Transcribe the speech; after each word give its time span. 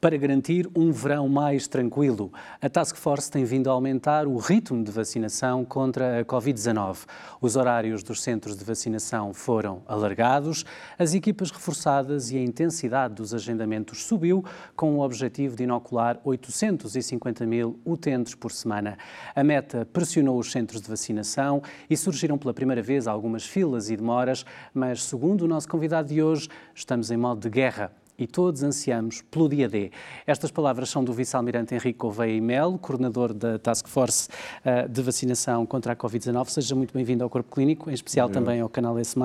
para 0.00 0.16
garantir 0.16 0.66
um 0.74 0.90
verão 0.90 1.28
mais 1.28 1.68
tranquilo. 1.68 2.32
A 2.60 2.70
Task 2.70 2.96
Force 2.96 3.30
tem 3.30 3.44
vindo 3.44 3.68
a 3.68 3.72
aumentar 3.72 4.26
o 4.26 4.38
ritmo 4.38 4.82
de 4.82 4.90
vacinação 4.90 5.62
contra 5.62 6.20
a 6.20 6.24
Covid-19. 6.24 7.04
Os 7.40 7.54
horários 7.54 8.02
dos 8.02 8.22
centros 8.22 8.56
de 8.56 8.64
vacinação 8.64 9.34
foram 9.34 9.82
alargados, 9.86 10.64
as 10.98 11.12
equipas 11.12 11.50
reforçadas 11.50 12.30
e 12.30 12.38
a 12.38 12.42
intensidade 12.42 13.14
dos 13.14 13.34
agendamentos 13.34 14.04
subiu, 14.04 14.42
com 14.74 14.96
o 14.96 15.00
objetivo 15.00 15.54
de 15.54 15.64
inocular 15.64 16.18
850 16.24 17.44
mil 17.46 17.78
utentes 17.84 18.34
por 18.34 18.52
semana. 18.52 18.96
A 19.36 19.44
meta 19.44 19.86
pressionou 19.92 20.38
os 20.38 20.50
centros 20.50 20.80
de 20.80 20.88
vacinação 20.88 21.62
e 21.90 21.96
surgiram 21.96 22.38
pela 22.38 22.54
primeira 22.54 22.82
vez 22.82 23.06
algumas 23.06 23.44
filas 23.44 23.90
e 23.90 23.96
demoras, 23.96 24.46
mas 24.72 25.02
segundo 25.02 25.42
o 25.42 25.48
nosso 25.48 25.68
convidado 25.68 26.08
de 26.08 26.22
hoje, 26.22 26.48
estamos 26.74 27.10
em 27.10 27.18
modo 27.18 27.40
de 27.40 27.50
guerra 27.50 27.92
e 28.20 28.26
todos 28.26 28.62
ansiamos 28.62 29.22
pelo 29.30 29.48
dia 29.48 29.66
D. 29.66 29.90
Estas 30.26 30.50
palavras 30.50 30.90
são 30.90 31.02
do 31.02 31.10
vice-almirante 31.10 31.74
Henrique 31.74 31.98
Gouveia 31.98 32.36
e 32.36 32.40
Melo, 32.40 32.78
coordenador 32.78 33.32
da 33.32 33.58
Task 33.58 33.88
Force 33.88 34.28
uh, 34.62 34.86
de 34.86 35.00
vacinação 35.00 35.64
contra 35.64 35.94
a 35.94 35.96
Covid-19. 35.96 36.50
Seja 36.50 36.74
muito 36.74 36.92
bem-vindo 36.92 37.24
ao 37.24 37.30
Corpo 37.30 37.50
Clínico, 37.50 37.88
em 37.90 37.94
especial 37.94 38.28
também 38.28 38.60
ao 38.60 38.68
canal 38.68 38.98
S+. 38.98 39.18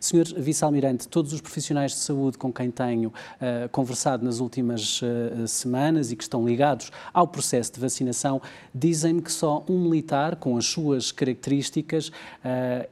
Senhor 0.00 0.26
vice-almirante, 0.36 1.06
todos 1.06 1.32
os 1.32 1.40
profissionais 1.40 1.92
de 1.92 1.98
saúde 1.98 2.36
com 2.36 2.52
quem 2.52 2.68
tenho 2.68 3.10
uh, 3.10 3.68
conversado 3.70 4.24
nas 4.24 4.40
últimas 4.40 5.00
uh, 5.02 5.46
semanas 5.46 6.10
e 6.10 6.16
que 6.16 6.24
estão 6.24 6.44
ligados 6.44 6.90
ao 7.14 7.28
processo 7.28 7.72
de 7.74 7.80
vacinação 7.80 8.42
dizem-me 8.74 9.22
que 9.22 9.30
só 9.30 9.64
um 9.68 9.78
militar, 9.78 10.34
com 10.34 10.56
as 10.56 10.66
suas 10.66 11.12
características, 11.12 12.10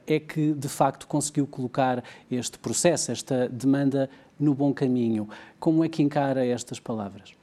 é 0.07 0.19
que 0.19 0.53
de 0.53 0.69
facto 0.69 1.07
conseguiu 1.07 1.45
colocar 1.45 2.03
este 2.29 2.57
processo, 2.59 3.11
esta 3.11 3.49
demanda 3.49 4.09
no 4.41 4.53
bom 4.53 4.73
caminho. 4.73 5.29
Como 5.59 5.83
é 5.83 5.89
que 5.89 6.01
encara 6.01 6.45
estas 6.45 6.79
palavras? 6.79 7.33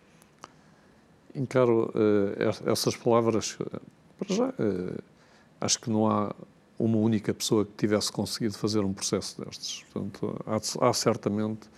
Encaro 1.35 1.93
uh, 1.95 2.71
essas 2.71 2.97
palavras, 2.97 3.57
para 4.19 4.35
já, 4.35 4.49
uh, 4.49 5.03
acho 5.61 5.81
que 5.81 5.89
não 5.89 6.11
há 6.11 6.35
uma 6.79 6.99
única 6.99 7.33
pessoa 7.33 7.65
que 7.65 7.73
tivesse 7.77 8.11
conseguido 8.11 8.55
fazer 8.55 8.81
um 8.81 8.93
processo 8.93 9.43
destes. 9.45 9.85
Portanto, 9.93 10.37
há, 10.47 10.89
há 10.89 10.93
certamente 10.93 11.69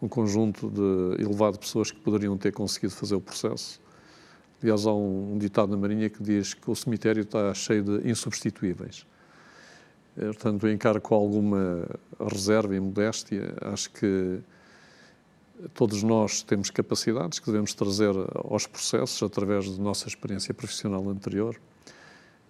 um 0.00 0.08
conjunto 0.08 0.70
de 0.70 1.22
elevado 1.22 1.54
de 1.54 1.60
pessoas 1.60 1.90
que 1.90 2.00
poderiam 2.00 2.36
ter 2.36 2.52
conseguido 2.52 2.92
fazer 2.92 3.16
o 3.16 3.20
processo. 3.20 3.80
Aliás, 4.62 4.86
há 4.86 4.92
um, 4.92 5.34
um 5.34 5.38
ditado 5.38 5.70
na 5.70 5.76
Marinha 5.76 6.08
que 6.08 6.22
diz 6.22 6.54
que 6.54 6.70
o 6.70 6.74
cemitério 6.74 7.22
está 7.22 7.52
cheio 7.54 7.82
de 7.82 8.08
insubstituíveis. 8.10 9.06
Portanto, 10.18 10.66
eu 10.66 10.72
encaro 10.72 11.00
com 11.00 11.14
alguma 11.14 11.86
reserva 12.20 12.74
e 12.74 12.80
modéstia. 12.80 13.54
Acho 13.60 13.90
que 13.90 14.40
todos 15.74 16.02
nós 16.02 16.42
temos 16.42 16.70
capacidades 16.70 17.38
que 17.38 17.46
devemos 17.46 17.72
trazer 17.74 18.14
aos 18.34 18.66
processos 18.66 19.22
através 19.22 19.70
da 19.70 19.82
nossa 19.82 20.08
experiência 20.08 20.52
profissional 20.52 21.08
anterior, 21.08 21.56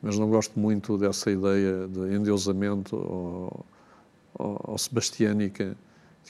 mas 0.02 0.18
não 0.18 0.28
gosto 0.28 0.58
muito 0.58 0.96
dessa 0.96 1.30
ideia 1.30 1.86
de 1.88 2.14
endeusamento 2.14 2.96
ou, 2.96 3.66
ou, 4.34 4.60
ou 4.64 4.78
sebastiânica 4.78 5.76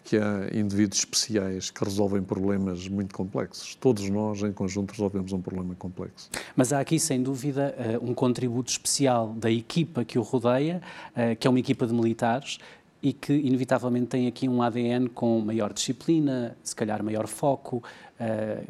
que 0.08 0.17
há 0.17 0.48
indivíduos 0.55 1.00
especiais 1.00 1.70
que 1.70 1.84
resolvem 1.84 2.22
problemas 2.22 2.89
muito 2.89 3.14
complexos. 3.14 3.75
Todos 3.75 4.08
nós, 4.08 4.42
em 4.42 4.53
conjunto, 4.53 4.92
resolvemos 4.92 5.33
um 5.33 5.41
problema 5.41 5.75
complexo. 5.75 6.30
Mas 6.56 6.72
há 6.72 6.80
aqui, 6.80 6.98
sem 6.98 7.22
dúvida, 7.22 7.75
eh, 7.77 7.98
um 8.00 8.14
contributo 8.14 8.70
especial 8.70 9.35
da 9.35 9.51
equipa 9.51 10.07
que 10.07 10.18
o 10.18 10.23
rodeia, 10.23 10.80
eh, 11.14 11.35
que 11.35 11.46
é 11.46 11.51
uma 11.51 11.61
equipa 11.61 11.86
de 11.86 11.92
militares, 11.92 12.58
e 13.02 13.13
que, 13.13 13.33
inevitavelmente, 13.33 14.07
tem 14.07 14.27
aqui 14.27 14.48
um 14.48 14.63
ADN 14.63 15.08
com 15.08 15.40
maior 15.40 15.73
disciplina, 15.73 16.57
se 16.64 16.74
calhar 16.74 17.02
maior 17.02 17.27
foco, 17.27 17.83
eh, 18.18 18.64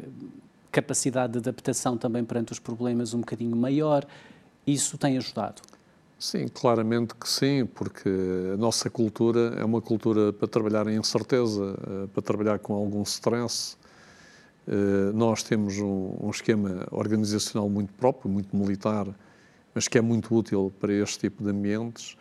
capacidade 0.71 1.33
de 1.33 1.39
adaptação 1.39 1.97
também 1.97 2.23
perante 2.23 2.51
os 2.51 2.59
problemas 2.59 3.13
um 3.13 3.19
bocadinho 3.19 3.55
maior. 3.55 4.05
Isso 4.67 4.97
tem 4.97 5.17
ajudado? 5.17 5.61
Sim, 6.21 6.49
claramente 6.49 7.15
que 7.15 7.29
sim, 7.29 7.65
porque 7.65 8.09
a 8.53 8.57
nossa 8.57 8.89
cultura 8.89 9.53
é 9.57 9.63
uma 9.63 9.81
cultura 9.81 10.33
para 10.33 10.49
trabalhar 10.49 10.85
em 10.87 10.97
incerteza, 10.97 11.77
eh, 11.87 12.07
para 12.07 12.21
trabalhar 12.21 12.59
com 12.59 12.73
algum 12.73 13.01
stress. 13.03 13.77
Eh, 14.67 15.11
nós 15.13 15.43
temos 15.43 15.79
um, 15.79 16.29
esquema 16.29 16.85
organizacional 16.91 17.69
muito 17.69 17.93
próprio, 17.93 18.29
muito 18.29 18.53
militar, 18.55 19.07
mas 19.73 19.87
que 19.87 19.97
é 19.97 20.01
muito 20.01 20.35
útil 20.35 20.73
para 20.79 20.91
este 20.93 21.19
tipo 21.19 21.41
de 21.41 21.51
ambientes, 21.51 22.17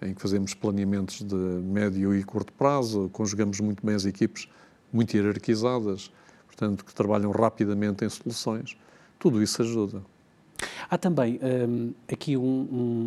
em 0.00 0.14
que 0.14 0.22
fazemos 0.22 0.54
planeamentos 0.54 1.22
de 1.22 1.36
médio 1.36 2.14
e 2.16 2.24
curto 2.24 2.52
prazo, 2.54 3.10
conjugamos 3.12 3.60
muito 3.60 3.84
bem 3.84 3.94
as 3.94 4.06
equipes 4.06 4.48
muito 4.92 5.14
hierarquizadas, 5.14 6.10
portanto, 6.46 6.84
que 6.84 6.94
trabalham 6.94 7.30
rapidamente 7.30 8.04
em 8.06 8.08
soluções. 8.08 8.76
Tudo 9.18 9.42
isso 9.42 9.60
ajuda. 9.62 10.13
Há 10.88 10.98
também 10.98 11.40
um, 11.42 11.92
aqui 12.10 12.36
um, 12.36 12.42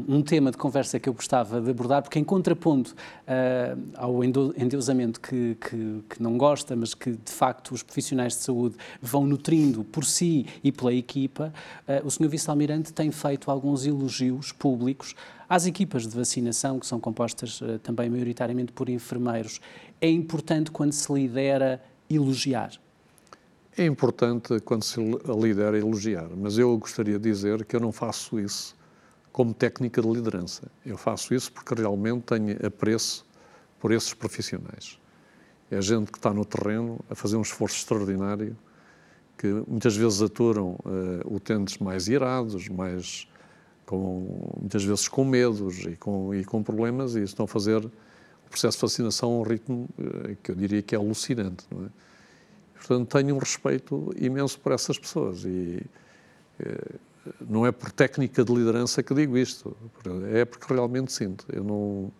um, 0.08 0.16
um, 0.16 0.22
tema 0.22 0.52
de 0.52 0.58
conversa 0.58 1.00
que 1.00 1.08
eu 1.08 1.14
gostava 1.14 1.62
de 1.62 1.70
abordar, 1.70 2.02
porque 2.02 2.20
em 2.20 2.24
contraponto 2.24 2.92
uh, 2.94 3.82
ao 3.96 4.24
endeusamento 4.24 5.22
que, 5.22 5.56
que, 5.56 6.04
que, 6.10 6.22
não 6.22 6.38
gosta, 6.38 6.76
mas 6.76 6.94
que 6.94 7.12
de 7.12 7.32
facto 7.32 7.74
os 7.74 7.84
profissionais 7.84 8.34
de 8.34 8.40
saúde 8.40 8.76
vão 9.02 9.26
nutrindo 9.26 9.84
por 9.84 10.04
si 10.06 10.46
e 10.64 10.72
pela 10.72 10.94
equipa, 10.94 11.54
uh, 11.88 12.06
o 12.06 12.12
Sr. 12.12 12.28
Vice-Almirante 12.28 12.94
tem 12.94 13.12
feito 13.12 13.50
alguns 13.50 13.86
elogios 13.86 14.52
públicos 14.52 15.16
às 15.50 15.66
equipas 15.66 16.06
de 16.06 16.16
vacinação, 16.16 16.80
que 16.80 16.86
são 16.86 17.00
compostas 17.00 17.62
uh, 17.62 17.80
também 17.80 18.10
maioritariamente 18.10 18.72
por 18.72 18.90
enfermeiros. 18.90 19.62
É 20.02 20.10
importante 20.10 20.72
quando 20.72 20.92
se 20.92 21.12
lidera 21.12 21.82
elogiar. 22.10 22.72
É 23.80 23.86
importante 23.86 24.60
quando 24.62 24.82
se 24.82 25.00
lidera 25.00 25.78
elogiar, 25.78 26.28
mas 26.36 26.58
eu 26.58 26.76
gostaria 26.80 27.20
de 27.20 27.30
dizer 27.30 27.64
que 27.64 27.76
eu 27.76 27.80
não 27.80 27.92
faço 27.92 28.40
isso 28.40 28.76
como 29.32 29.54
técnica 29.54 30.02
de 30.02 30.08
liderança. 30.08 30.64
Eu 30.84 30.98
faço 30.98 31.32
isso 31.36 31.52
porque 31.52 31.76
realmente 31.76 32.24
tenho 32.24 32.58
apreço 32.66 33.24
por 33.80 33.92
esses 33.92 34.16
profissionais. 34.16 35.00
É 35.70 35.80
gente 35.80 36.12
que 36.12 36.18
está 36.18 36.34
no 36.34 36.44
terreno 36.44 37.00
a 37.08 37.14
fazer 37.14 37.38
um 37.38 37.44
esforço 37.44 37.76
extraordinário, 37.76 38.58
que 39.38 39.46
muitas 39.68 39.96
vezes 39.96 40.24
aturam 40.24 40.72
uh, 40.84 41.36
utentes 41.36 41.78
mais 41.78 42.08
irados, 42.08 42.68
mais 42.70 43.28
com, 43.86 44.56
muitas 44.60 44.84
vezes 44.84 45.08
com 45.08 45.24
medos 45.24 45.86
e 45.86 45.96
com, 45.96 46.34
e 46.34 46.44
com 46.44 46.64
problemas, 46.64 47.16
e 47.16 47.22
estão 47.22 47.46
a 47.46 47.48
fazer 47.48 47.86
o 47.86 47.92
processo 48.50 48.78
de 48.80 48.82
vacinação 48.82 49.34
a 49.34 49.38
um 49.38 49.44
ritmo 49.44 49.88
uh, 50.00 50.36
que 50.42 50.50
eu 50.50 50.56
diria 50.56 50.82
que 50.82 50.96
é 50.96 50.98
alucinante, 50.98 51.64
não 51.70 51.86
é? 51.86 52.07
Portanto, 52.78 53.08
tenho 53.08 53.36
um 53.36 53.40
respeito 53.40 54.14
imenso 54.18 54.60
por 54.60 54.72
essas 54.72 54.98
pessoas 54.98 55.44
e 55.46 55.82
eh, 56.60 56.96
não 57.48 57.66
é 57.66 57.72
por 57.72 57.92
técnica 57.92 58.44
de 58.44 58.54
liderança 58.54 59.04
que 59.04 59.14
digo 59.14 59.38
isto, 59.38 59.76
é 60.32 60.46
porque 60.46 60.74
realmente 60.74 61.12
sinto. 61.12 61.46
Eu 61.52 61.64
não 61.64 62.12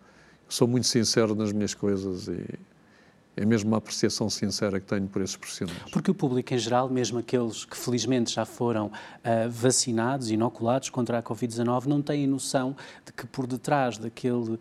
sou 0.48 0.66
muito 0.66 0.86
sincero 0.86 1.34
nas 1.34 1.52
minhas 1.52 1.74
coisas 1.74 2.28
e 2.28 2.44
é 3.38 3.44
mesmo 3.44 3.70
uma 3.70 3.78
apreciação 3.78 4.28
sincera 4.28 4.80
que 4.80 4.86
tenho 4.86 5.06
por 5.06 5.22
esses 5.22 5.36
profissionais. 5.36 5.78
Porque 5.92 6.10
o 6.10 6.14
público 6.14 6.52
em 6.52 6.58
geral, 6.58 6.88
mesmo 6.88 7.18
aqueles 7.18 7.64
que 7.64 7.76
felizmente 7.76 8.34
já 8.34 8.44
foram 8.44 8.86
uh, 8.86 9.48
vacinados, 9.48 10.30
inoculados 10.30 10.90
contra 10.90 11.18
a 11.18 11.22
Covid-19, 11.22 11.86
não 11.86 12.02
têm 12.02 12.26
noção 12.26 12.76
de 13.06 13.12
que 13.12 13.26
por 13.26 13.46
detrás 13.46 13.96
daquele 13.96 14.54
uh, 14.54 14.58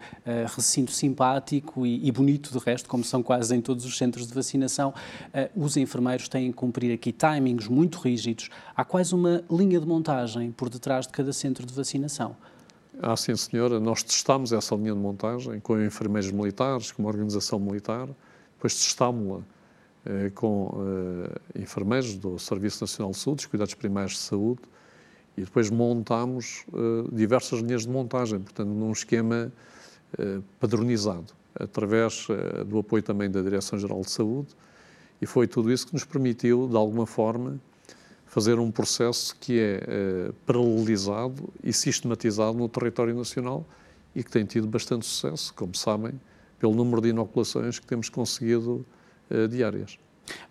recinto 0.56 0.92
simpático 0.92 1.86
e, 1.86 2.08
e, 2.08 2.12
bonito 2.12 2.52
de 2.52 2.60
resto, 2.60 2.88
como 2.88 3.04
são 3.04 3.24
quase 3.24 3.56
em 3.56 3.62
todos 3.62 3.84
os 3.84 3.98
centros 3.98 4.28
de 4.28 4.34
vacinação, 4.34 4.94
uh, 5.34 5.64
os 5.66 5.76
enfermeiros 5.76 6.30
têm 6.30 6.52
que 6.52 6.58
cumprir 6.58 6.94
aqui 6.94 7.12
timings 7.12 7.68
muito 7.68 7.98
rígidos. 7.98 8.50
Há 8.76 8.86
quase 8.86 9.16
uma 9.16 9.44
linha 9.50 9.80
de 9.80 9.88
montagem 9.88 10.52
por 10.52 10.70
detrás 10.70 11.08
de 11.08 11.14
cada 11.14 11.34
centro 11.34 11.66
de 11.66 11.74
vacinação. 11.74 12.36
Ah, 13.02 13.16
sim, 13.16 13.36
senhora. 13.36 13.80
Nós 13.80 14.02
testamos 14.02 14.52
essa 14.52 14.76
linha 14.76 14.94
de 14.94 15.00
montagem 15.00 15.60
com 15.60 15.80
enfermeiros 15.80 16.32
militares, 16.32 16.92
com 16.92 17.04
uma 17.04 17.10
organização 17.10 17.60
militar 17.60 18.08
depois 18.58 18.76
testámos-la 18.76 19.42
eh, 20.06 20.32
com 20.34 20.72
eh, 21.56 21.62
enfermeiros 21.62 22.16
do 22.16 22.38
Serviço 22.38 22.84
Nacional 22.84 23.12
de 23.12 23.18
Saúde, 23.18 23.38
dos 23.38 23.46
Cuidados 23.46 23.74
Primários 23.76 24.14
de 24.14 24.20
Saúde, 24.20 24.62
e 25.38 25.42
depois 25.42 25.70
montámos 25.70 26.66
eh, 26.74 27.10
diversas 27.12 27.60
linhas 27.60 27.84
de 27.84 27.90
montagem, 27.90 28.40
portanto, 28.40 28.70
num 28.70 28.92
esquema 28.92 29.52
eh, 30.18 30.40
padronizado, 30.60 31.28
através 31.54 32.28
eh, 32.30 32.64
do 32.64 32.80
apoio 32.80 33.04
também 33.04 33.30
da 33.30 33.42
Direção-Geral 33.42 34.02
de 34.02 34.10
Saúde, 34.10 34.48
e 35.22 35.26
foi 35.26 35.48
tudo 35.48 35.72
isso 35.72 35.88
que 35.88 35.94
nos 35.94 36.06
permitiu, 36.06 36.68
de 36.68 36.76
alguma 36.76 37.06
forma, 37.06 37.60
fazer 38.26 38.60
um 38.60 38.72
processo 38.72 39.36
que 39.40 39.60
é 39.60 39.84
eh, 39.88 40.32
paralelizado 40.46 41.50
e 41.64 41.74
sistematizado 41.74 42.58
no 42.58 42.70
território 42.70 43.16
nacional 43.16 43.66
e 44.16 44.24
que 44.24 44.32
tem 44.32 44.46
tido 44.46 44.68
bastante 44.68 45.06
sucesso, 45.06 45.54
como 45.54 45.76
sabem, 45.76 46.14
pelo 46.60 46.74
número 46.74 47.02
de 47.02 47.10
inoculações 47.10 47.80
que 47.80 47.86
temos 47.86 48.10
conseguido 48.10 48.86
uh, 49.30 49.48
diárias. 49.48 49.98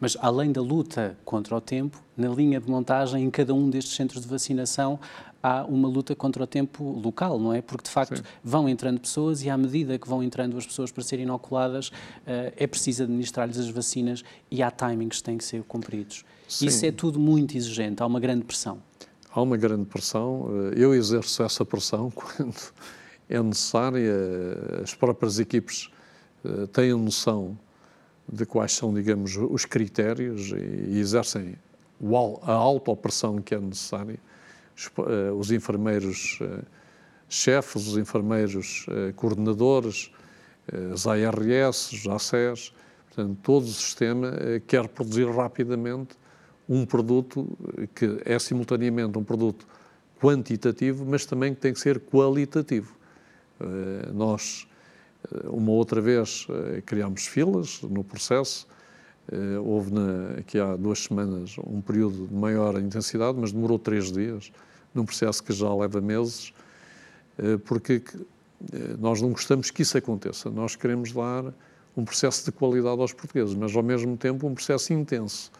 Mas 0.01 0.17
além 0.21 0.53
da 0.53 0.61
luta 0.61 1.19
contra 1.25 1.55
o 1.55 1.61
tempo, 1.61 2.03
na 2.17 2.29
linha 2.29 2.61
de 2.61 2.69
montagem, 2.69 3.25
em 3.25 3.31
cada 3.31 3.53
um 3.55 3.69
destes 3.69 3.95
centros 3.95 4.23
de 4.23 4.29
vacinação, 4.29 4.99
há 5.43 5.65
uma 5.65 5.89
luta 5.89 6.15
contra 6.15 6.43
o 6.43 6.47
tempo 6.47 6.83
local, 6.99 7.39
não 7.39 7.53
é? 7.53 7.61
Porque 7.61 7.85
de 7.85 7.91
facto 7.91 8.17
Sim. 8.17 8.23
vão 8.43 8.69
entrando 8.69 9.01
pessoas 9.01 9.43
e 9.43 9.51
à 9.51 9.57
medida 9.57 9.99
que 9.99 10.09
vão 10.09 10.23
entrando 10.23 10.57
as 10.57 10.67
pessoas 10.67 10.91
para 10.91 11.03
serem 11.03 11.25
inoculadas, 11.25 11.89
uh, 11.89 12.53
é 12.57 12.67
preciso 12.67 13.03
administrar-lhes 13.03 13.59
as 13.59 13.69
vacinas 13.69 14.25
e 14.51 14.63
há 14.63 14.71
timings 14.71 15.19
que 15.19 15.25
têm 15.25 15.39
que 15.39 15.45
ser 15.45 15.63
cumpridos. 15.65 16.25
Sim. 16.49 16.67
Isso 16.67 16.87
é 16.87 16.93
tudo 16.93 17.19
muito 17.19 17.57
exigente, 17.57 18.03
há 18.03 18.07
uma 18.07 18.21
grande 18.21 18.45
pressão. 18.45 18.79
Há 19.31 19.43
uma 19.43 19.57
grande 19.59 19.85
pressão. 19.85 20.49
Eh, 20.73 20.83
eu 20.83 20.95
exerço 20.95 21.43
essa 21.43 21.63
pressão 21.63 22.09
quando 22.15 22.57
é 23.29 23.43
necessária. 23.43 24.15
As 24.83 24.95
próprias 24.95 25.39
equipes 25.39 25.91
têm 26.73 26.93
a 26.93 26.97
noção 26.97 27.59
de 28.31 28.45
quais 28.45 28.73
são, 28.73 28.93
digamos, 28.93 29.37
os 29.37 29.65
critérios 29.65 30.51
e 30.51 30.99
exercem 30.99 31.57
a 32.43 32.53
auto-opressão 32.53 33.41
que 33.41 33.55
é 33.55 33.61
necessária. 33.61 34.19
Os, 34.77 34.87
uh, 34.87 35.35
os 35.39 35.51
enfermeiros 35.51 36.39
uh, 36.41 36.65
chefes, 37.29 37.87
os 37.87 37.97
enfermeiros 37.97 38.87
coordenadores, 39.17 40.13
as 40.93 41.07
ARS, 41.07 41.93
os 41.93 42.07
ACES, 42.07 42.73
portanto, 43.07 43.39
todo 43.43 43.65
o 43.65 43.69
sistema 43.69 44.33
quer 44.67 44.87
produzir 44.89 45.29
rapidamente 45.29 46.17
um 46.69 46.85
produto 46.85 47.49
que 47.95 48.21
é 48.25 48.39
simultaneamente 48.39 49.19
um 49.19 49.25
produto 49.25 49.67
quantitativo, 50.21 51.05
mas 51.05 51.27
também 51.27 51.55
que 51.55 51.61
tem 51.61 51.73
que 51.73 51.81
ser 51.81 52.01
qualitativo. 52.01 52.97
Nós 54.13 54.67
eh, 54.69 54.76
uma 55.45 55.73
outra 55.73 56.01
vez 56.01 56.47
eh, 56.49 56.83
criámos 56.85 57.27
filas 57.27 57.83
no 57.83 58.05
processo. 58.05 58.67
Eh, 59.31 59.59
houve 59.59 59.93
na, 59.93 60.39
aqui 60.39 60.59
há 60.59 60.77
duas 60.77 61.01
semanas 61.05 61.57
um 61.59 61.81
período 61.81 62.27
de 62.27 62.35
maior 62.35 62.79
intensidade, 62.81 63.37
mas 63.41 63.53
demorou 63.53 63.79
três 63.79 64.13
dias, 64.13 64.53
num 64.95 65.05
processo 65.05 65.43
que 65.43 65.53
já 65.53 65.75
leva 65.75 66.01
meses, 66.01 66.55
porque 67.67 68.03
nós 68.99 69.21
não 69.21 69.29
gostamos 69.29 69.71
que 69.71 69.83
isso 69.83 69.99
aconteça. 69.99 70.49
Nós 70.49 70.75
queremos 70.75 71.13
dar 71.13 71.53
um 71.95 72.03
processo 72.03 72.47
de 72.47 72.53
qualidade 72.53 72.99
aos 72.99 73.13
portugueses, 73.13 73.55
mas 73.55 73.77
ao 73.77 73.83
mesmo 73.83 74.17
tempo 74.17 74.47
um 74.47 74.55
processo 74.55 74.95
intenso, 74.95 75.53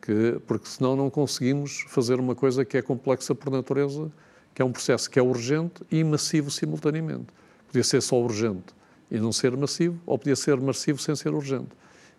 que, 0.00 0.40
porque 0.48 0.66
senão 0.68 0.96
não 0.96 1.08
conseguimos 1.08 1.84
fazer 1.86 2.18
uma 2.18 2.34
coisa 2.34 2.64
que 2.64 2.76
é 2.76 2.82
complexa 2.82 3.36
por 3.36 3.52
natureza, 3.52 4.10
que 4.52 4.60
é 4.60 4.64
um 4.64 4.72
processo 4.72 5.08
que 5.08 5.16
é 5.16 5.22
urgente 5.22 5.82
e 5.90 6.02
massivo 6.02 6.50
simultaneamente. 6.50 7.26
Podia 7.68 7.84
ser 7.84 8.02
só 8.02 8.20
urgente 8.20 8.74
e 9.12 9.20
não 9.20 9.30
ser 9.30 9.54
massivo, 9.54 10.00
ou 10.06 10.18
podia 10.18 10.34
ser 10.34 10.58
massivo 10.58 10.98
sem 10.98 11.14
ser 11.14 11.34
urgente. 11.34 11.68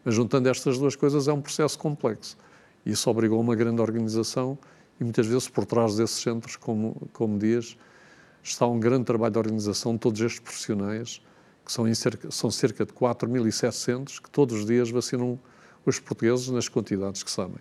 Mas 0.06 0.14
juntando 0.14 0.48
estas 0.48 0.78
duas 0.78 0.96
coisas 0.96 1.28
é 1.28 1.34
um 1.34 1.42
processo 1.42 1.78
complexo. 1.80 2.38
Isso 2.86 3.10
obrigou 3.10 3.42
uma 3.42 3.56
grande 3.56 3.82
organização 3.82 4.60
e 5.02 5.04
muitas 5.04 5.26
vezes 5.26 5.50
por 5.50 5.66
trás 5.66 5.96
desses 5.96 6.18
centros, 6.18 6.56
como, 6.56 7.10
como 7.12 7.40
dias, 7.40 7.76
está 8.44 8.68
um 8.68 8.80
grande 8.80 9.06
trabalho 9.06 9.34
de 9.34 9.40
organização 9.40 9.94
de 9.94 10.00
todos 10.00 10.22
estes 10.22 10.40
profissionais, 10.40 11.20
que 11.66 11.74
são, 11.74 11.92
cerca, 11.96 12.30
são 12.30 12.52
cerca 12.52 12.86
de 12.86 12.94
4.700, 12.94 14.22
que 14.22 14.30
todos 14.30 14.60
os 14.60 14.66
dias 14.68 14.92
vacinam 14.92 15.40
os 15.84 16.00
portugueses 16.00 16.50
nas 16.50 16.70
quantidades 16.70 17.24
que 17.24 17.32
sabem. 17.32 17.58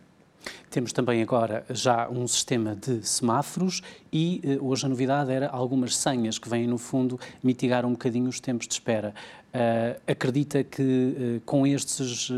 Temos 0.73 0.93
também 0.93 1.23
agora 1.23 1.65
já 1.69 2.09
um 2.09 2.27
sistema 2.27 2.75
de 2.75 3.07
semáforos 3.07 3.83
e 4.11 4.41
uh, 4.59 4.67
hoje 4.67 4.87
a 4.87 4.89
novidade 4.89 5.31
era 5.31 5.49
algumas 5.49 5.95
senhas 5.95 6.39
que 6.39 6.49
vêm, 6.49 6.67
no 6.67 6.79
fundo, 6.79 7.21
mitigar 7.43 7.85
um 7.85 7.93
bocadinho 7.93 8.29
os 8.29 8.41
tempos 8.41 8.67
de 8.67 8.73
espera. 8.73 9.15
Uh, 9.49 10.01
acredita 10.07 10.65
que 10.65 10.83
uh, 10.83 11.41
com 11.45 11.67
estes, 11.67 12.31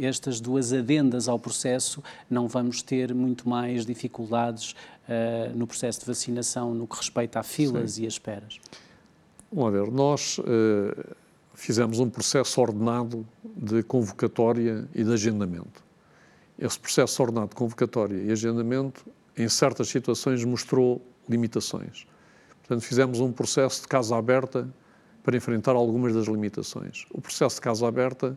estas 0.00 0.40
duas 0.40 0.72
adendas 0.72 1.28
ao 1.28 1.38
processo 1.38 2.02
não 2.30 2.48
vamos 2.48 2.80
ter 2.80 3.14
muito 3.14 3.46
mais 3.48 3.84
dificuldades 3.84 4.74
no 5.54 5.66
processo 5.66 6.00
de 6.00 6.06
vacinação 6.06 6.72
no 6.72 6.86
que 6.86 6.96
respeita 6.96 7.40
a 7.40 7.42
filas 7.42 7.92
Sim. 7.92 8.04
e 8.04 8.06
as 8.06 8.14
esperas? 8.14 8.60
Vamos 9.52 9.72
ver, 9.72 9.90
nós 9.90 10.40
fizemos 11.54 11.98
um 11.98 12.08
processo 12.08 12.60
ordenado 12.60 13.26
de 13.44 13.82
convocatória 13.82 14.88
e 14.94 15.04
de 15.04 15.12
agendamento 15.12 15.82
esse 16.58 16.78
processo 16.78 17.22
ordenado 17.22 17.50
de 17.50 17.56
convocatória 17.56 18.16
e 18.16 18.30
agendamento, 18.30 19.04
em 19.36 19.48
certas 19.48 19.88
situações, 19.88 20.44
mostrou 20.44 21.02
limitações. 21.28 22.06
Portanto, 22.60 22.82
fizemos 22.82 23.20
um 23.20 23.32
processo 23.32 23.82
de 23.82 23.88
casa 23.88 24.16
aberta 24.16 24.68
para 25.22 25.36
enfrentar 25.36 25.72
algumas 25.72 26.14
das 26.14 26.26
limitações. 26.26 27.06
O 27.10 27.20
processo 27.20 27.56
de 27.56 27.60
casa 27.60 27.86
aberta 27.86 28.36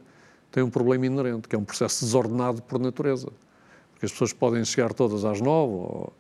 tem 0.51 0.63
um 0.63 0.69
problema 0.69 1.05
inerente, 1.05 1.47
que 1.47 1.55
é 1.55 1.59
um 1.59 1.63
processo 1.63 2.03
desordenado 2.05 2.61
por 2.61 2.79
natureza. 2.79 3.27
Porque 3.91 4.05
as 4.05 4.11
pessoas 4.11 4.33
podem 4.33 4.63
chegar 4.63 4.93
todas 4.93 5.25
às 5.25 5.41
nove. 5.41 5.73
Ou, 5.73 6.13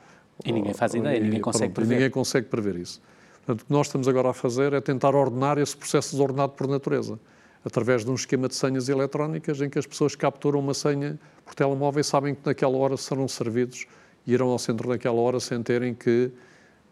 e 0.43 0.51
ninguém 0.51 0.73
faz 0.73 0.93
ideia, 0.93 1.19
ninguém 1.19 1.39
consegue 1.39 1.73
pronto, 1.73 1.75
prever. 1.75 1.95
Ninguém 1.95 2.09
consegue 2.09 2.47
prever 2.47 2.75
isso. 2.75 3.01
Portanto, 3.45 3.61
o 3.61 3.65
que 3.65 3.71
nós 3.71 3.87
estamos 3.87 4.07
agora 4.07 4.29
a 4.29 4.33
fazer 4.33 4.73
é 4.73 4.81
tentar 4.81 5.15
ordenar 5.15 5.57
esse 5.57 5.75
processo 5.77 6.11
desordenado 6.11 6.53
por 6.53 6.67
natureza 6.67 7.19
através 7.65 8.05
de 8.05 8.11
um 8.11 8.13
esquema 8.13 8.47
de 8.47 8.53
senhas 8.53 8.87
eletrónicas 8.87 9.59
em 9.59 9.67
que 9.67 9.79
as 9.79 9.87
pessoas 9.87 10.15
capturam 10.15 10.59
uma 10.59 10.75
senha 10.75 11.19
por 11.43 11.55
telemóvel 11.55 11.99
e 11.99 12.03
sabem 12.03 12.35
que 12.35 12.41
naquela 12.45 12.77
hora 12.77 12.95
serão 12.95 13.27
servidos 13.27 13.87
e 14.25 14.33
irão 14.33 14.49
ao 14.49 14.59
centro 14.59 14.87
naquela 14.87 15.19
hora 15.19 15.39
sem 15.39 15.61
terem 15.63 15.95
que 15.95 16.31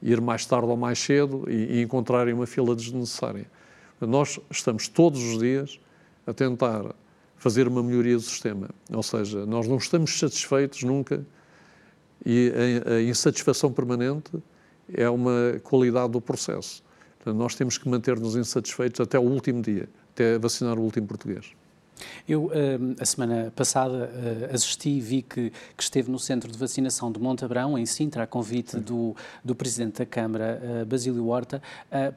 ir 0.01 0.19
mais 0.19 0.47
tarde 0.47 0.67
ou 0.67 0.75
mais 0.75 0.97
cedo 0.97 1.45
e, 1.47 1.77
e 1.77 1.81
encontrarem 1.83 2.33
uma 2.33 2.47
fila 2.47 2.75
desnecessária. 2.75 3.45
Nós 4.01 4.39
estamos 4.49 4.87
todos 4.87 5.23
os 5.23 5.37
dias 5.39 5.79
a 6.25 6.33
tentar 6.33 6.95
fazer 7.37 7.67
uma 7.67 7.83
melhoria 7.83 8.15
do 8.15 8.21
sistema, 8.21 8.69
ou 8.91 9.03
seja, 9.03 9.45
nós 9.45 9.67
não 9.67 9.77
estamos 9.77 10.17
satisfeitos 10.17 10.81
nunca 10.81 11.23
e 12.25 12.51
a, 12.87 12.93
a 12.95 13.01
insatisfação 13.03 13.71
permanente 13.71 14.31
é 14.91 15.07
uma 15.07 15.59
qualidade 15.61 16.13
do 16.13 16.19
processo. 16.19 16.83
Nós 17.25 17.53
temos 17.55 17.77
que 17.77 17.87
manter-nos 17.87 18.35
insatisfeitos 18.35 18.99
até 18.99 19.19
o 19.19 19.23
último 19.23 19.61
dia 19.61 19.87
até 20.13 20.37
vacinar 20.37 20.77
o 20.77 20.81
último 20.81 21.07
português. 21.07 21.53
Eu, 22.27 22.45
hum, 22.45 22.95
a 22.99 23.05
semana 23.05 23.51
passada, 23.55 24.09
hum, 24.13 24.53
assisti 24.53 24.89
e 24.89 24.99
vi 24.99 25.21
que, 25.21 25.51
que, 25.75 25.83
esteve 25.83 26.11
no 26.11 26.19
centro 26.19 26.51
de 26.51 26.57
vacinação 26.57 27.11
de 27.11 27.19
Montabrão, 27.19 27.77
em 27.77 27.85
Sintra, 27.85 28.23
a 28.23 28.27
convite 28.27 28.77
do, 28.77 29.15
do 29.43 29.55
Presidente 29.55 29.99
da 29.99 30.05
Câmara, 30.05 30.61
hum, 30.63 30.85
Basílio 30.85 31.27
Horta, 31.27 31.61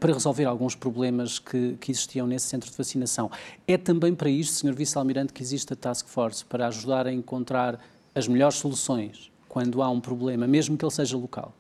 para 0.01 0.13
resolver 0.13 0.45
alguns 0.45 0.75
problemas 0.75 1.39
que, 1.39 1.77
que, 1.81 1.91
existiam 1.91 2.27
nesse 2.27 2.47
centro 2.47 2.71
de 2.71 2.77
vacinação. 2.77 3.31
É 3.67 3.77
também 3.77 4.15
para 4.15 4.31
isto, 4.31 4.55
Sr. 4.55 4.75
Vice-Almirante, 4.75 5.33
que 5.33 5.43
existe 5.43 5.73
a 5.73 5.77
Task 5.77 6.07
Force, 6.09 6.45
para 6.45 6.67
ajudar 6.69 7.07
a 7.07 7.13
encontrar 7.13 7.81
as 8.15 8.27
melhores 8.27 8.57
soluções 8.57 9.31
quando 9.49 9.83
há 9.83 9.91
um 9.91 10.01
problema, 10.01 10.47
mesmo 10.47 10.77
que 10.77 10.85
ele 10.85 10.93
seja 10.93 11.17
local? 11.17 11.53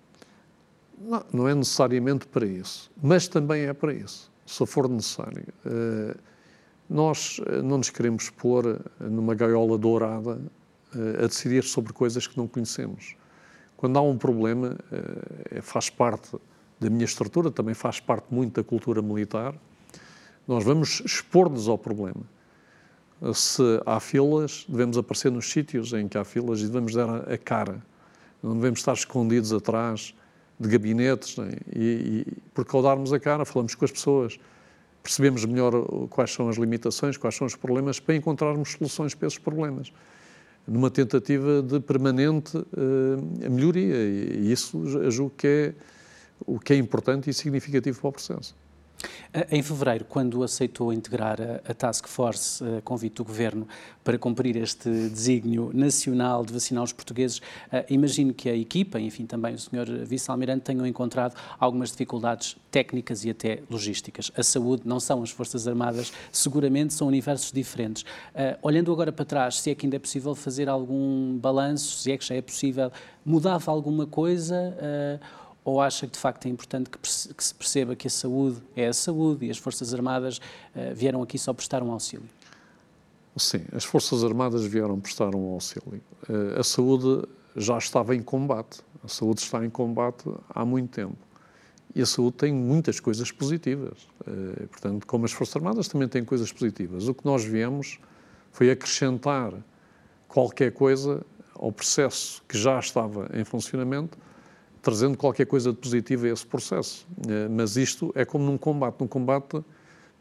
Não, 0.99 1.25
não 1.33 1.49
é 1.49 1.55
necessariamente 1.55 2.27
para 2.27 2.47
isso, 2.47 2.91
mas 3.03 3.29
também 3.29 3.63
é 3.65 3.73
para 3.73 3.93
isso 3.93 4.31
se 4.47 4.65
for 4.65 4.89
necessário. 4.89 5.45
Eh, 5.65 6.17
nós 6.89 7.41
eh, 7.47 7.61
não 7.61 7.79
nos 7.79 7.91
queremos 7.91 8.31
pôr 8.31 8.65
eh, 8.67 9.05
numa 9.05 9.35
gaiola 9.35 9.77
dourada 9.77 10.41
a 11.23 11.27
decidir 11.27 11.63
sobre 11.65 11.93
coisas 11.93 12.27
que 12.27 12.39
não 12.39 12.47
conhecemos. 12.49 13.17
Quando 13.77 13.99
há 13.99 14.03
um 14.03 14.17
problema, 14.17 14.79
faz 15.61 15.91
parte 15.91 16.39
da 16.81 16.89
minha 16.89 17.05
estrutura, 17.05 17.51
também 17.51 17.75
faz 17.75 18.01
parte 18.01 18.33
muito 18.33 18.55
da 18.55 18.65
cultura 18.67 19.03
militar, 19.03 19.55
nós 20.49 20.65
vamos 20.65 21.03
expor-nos 21.05 21.69
ao 21.69 21.77
problema. 21.77 22.23
Se 23.35 23.63
há 23.85 24.01
filas, 24.01 24.65
devemos 24.67 24.97
aparecer 24.97 25.31
nos 25.31 25.51
sítios 25.51 25.93
em 25.93 26.09
que 26.09 26.17
há 26.17 26.25
filas 26.25 26.61
e 26.61 26.67
devemos 26.67 26.95
dar 26.95 27.31
a 27.31 27.37
cara. 27.37 27.83
Não 28.43 28.55
devemos 28.55 28.79
estar 28.79 28.95
escondidos 28.95 29.53
atrás 29.53 30.15
de 30.59 30.69
gabinetes, 30.69 31.39
é? 31.39 31.59
e, 31.75 32.25
e, 32.27 32.27
porque 32.55 32.77
a 32.77 33.21
cara 33.21 33.45
falamos 33.45 33.75
com 33.75 33.85
as 33.85 33.91
pessoas, 33.91 34.39
percebemos 35.03 35.45
melhor 35.45 35.73
quais 36.09 36.33
são 36.33 36.49
as 36.49 36.57
limitações, 36.57 37.17
quais 37.17 37.35
são 37.35 37.47
os 37.47 37.55
problemas, 37.55 38.01
para 38.01 38.15
encontrarmos 38.15 38.73
soluções 38.73 39.15
para 39.15 39.29
esses 39.29 39.39
problemas, 39.39 39.93
numa 40.67 40.91
tentativa 40.91 41.63
de 41.63 41.79
permanente 41.81 42.57
uh, 42.57 43.51
melhoria, 43.51 43.97
e, 43.97 44.51
isso 44.51 45.11
julgo 45.11 45.35
que 45.37 45.47
é 45.47 45.75
o 46.45 46.59
que 46.59 46.73
é 46.73 46.77
importante 46.77 47.31
e 47.31 47.35
significativo 47.35 48.01
para 48.01 48.09
o 48.09 48.13
processo. 48.13 48.55
Em 49.51 49.63
fevereiro, 49.63 50.05
quando 50.07 50.43
aceitou 50.43 50.93
integrar 50.93 51.39
a, 51.41 51.75
Task 51.75 52.07
Force, 52.07 52.65
a 52.65 52.81
convite 52.81 53.17
do 53.17 53.25
Governo, 53.25 53.69
para 54.03 54.17
cumprir 54.17 54.57
este 54.57 54.89
desígnio 54.89 55.71
nacional 55.75 56.45
de 56.45 56.53
vacinar 56.53 56.83
os 56.83 56.93
portugueses, 56.93 57.43
imagino 57.91 58.33
que 58.33 58.49
a 58.49 58.57
equipa, 58.57 58.99
enfim, 58.99 59.27
também 59.27 59.55
o 59.55 59.59
Sr. 59.59 60.07
Vice-Almirante, 60.07 60.63
tenham 60.63 60.87
encontrado 60.87 61.35
algumas 61.59 61.91
dificuldades 61.91 62.57
técnicas 62.71 63.25
e 63.25 63.31
até 63.31 63.63
logísticas. 63.69 64.31
A 64.37 64.43
saúde 64.43 64.83
não 64.87 64.99
são 64.99 65.23
as 65.23 65.31
Forças 65.31 65.69
Armadas, 65.69 66.13
seguramente 66.33 66.95
são 66.95 67.07
universos 67.07 67.53
diferentes. 67.53 68.05
olhando 68.63 68.91
agora 68.93 69.13
para 69.13 69.25
trás, 69.25 69.61
se 69.61 69.71
é 69.71 69.75
que 69.75 69.85
ainda 69.85 69.97
é 69.97 69.99
possível 69.99 70.35
fazer 70.35 70.69
algum 70.69 71.37
balanço, 71.37 71.99
se 71.99 72.13
é 72.13 72.17
que 72.17 72.25
já 72.25 72.35
é 72.35 72.41
possível, 72.41 72.91
mudava 73.25 73.71
alguma 73.71 74.07
coisa? 74.07 74.75
Ou 75.67 75.81
acha 75.81 76.07
que 76.07 76.13
de 76.13 76.19
facto 76.21 76.47
é 76.47 76.49
importante 76.49 76.89
que, 76.89 76.97
que, 76.97 77.45
se 77.45 77.53
perceba 77.53 77.97
que 77.97 78.07
a 78.07 78.11
saúde 78.11 78.63
é 78.77 78.87
a 78.87 78.93
saúde 78.93 79.47
e 79.47 79.51
as 79.51 79.59
Forças 79.59 79.93
Armadas 79.93 80.39
uh, 80.39 80.95
vieram 80.95 81.21
aqui 81.21 81.37
só 81.37 81.53
prestar 81.53 81.83
um 81.83 81.91
auxílio? 81.91 82.29
Sim, 83.37 83.65
as 83.75 83.85
Forças 83.85 84.23
Armadas 84.23 84.65
vieram 84.65 84.99
prestar 85.01 85.35
um 85.35 85.53
auxílio. 85.53 86.01
A 86.59 86.63
saúde 86.63 87.29
já 87.55 87.77
estava 87.77 88.15
em 88.17 88.23
combate. 88.23 88.81
A 89.05 89.09
saúde 89.09 89.41
está 89.41 89.63
em 89.63 89.69
combate 89.69 90.25
há 90.49 90.65
muito 90.65 90.91
tempo. 90.91 91.19
E 91.95 92.01
a 92.01 92.07
saúde 92.07 92.37
tem 92.37 92.55
muitas 92.55 92.99
coisas 92.99 93.31
positivas. 93.31 94.09
Portanto, 94.71 95.07
como 95.07 95.27
as 95.27 95.33
Forças 95.33 95.57
Armadas 95.57 95.87
também 95.87 96.09
têm 96.09 96.25
coisas 96.25 96.51
positivas. 96.51 97.09
O 97.09 97.15
que 97.15 97.27
nós 97.27 97.45
viemos 97.45 97.99
foi 98.53 98.71
acrescentar 98.71 99.53
qualquer 100.27 100.73
coisa 100.73 101.23
ao 101.55 101.71
processo 101.71 102.43
que 102.49 102.57
já 102.57 102.79
estava 102.79 103.29
em 103.35 103.45
funcionamento, 103.45 104.17
trazendo 104.87 105.19
qualquer 105.19 105.47
coisa 105.47 105.73
de 105.73 105.79
positivo 105.79 106.27
a 106.27 106.29
esse 106.29 106.47
processo. 106.47 107.09
Eh, 107.29 107.49
mas 107.49 107.77
isto 107.77 108.13
é 108.15 108.25
como 108.25 108.45
num 108.45 108.57
combate. 108.57 109.01
Num 109.01 109.09
combate, 109.09 109.61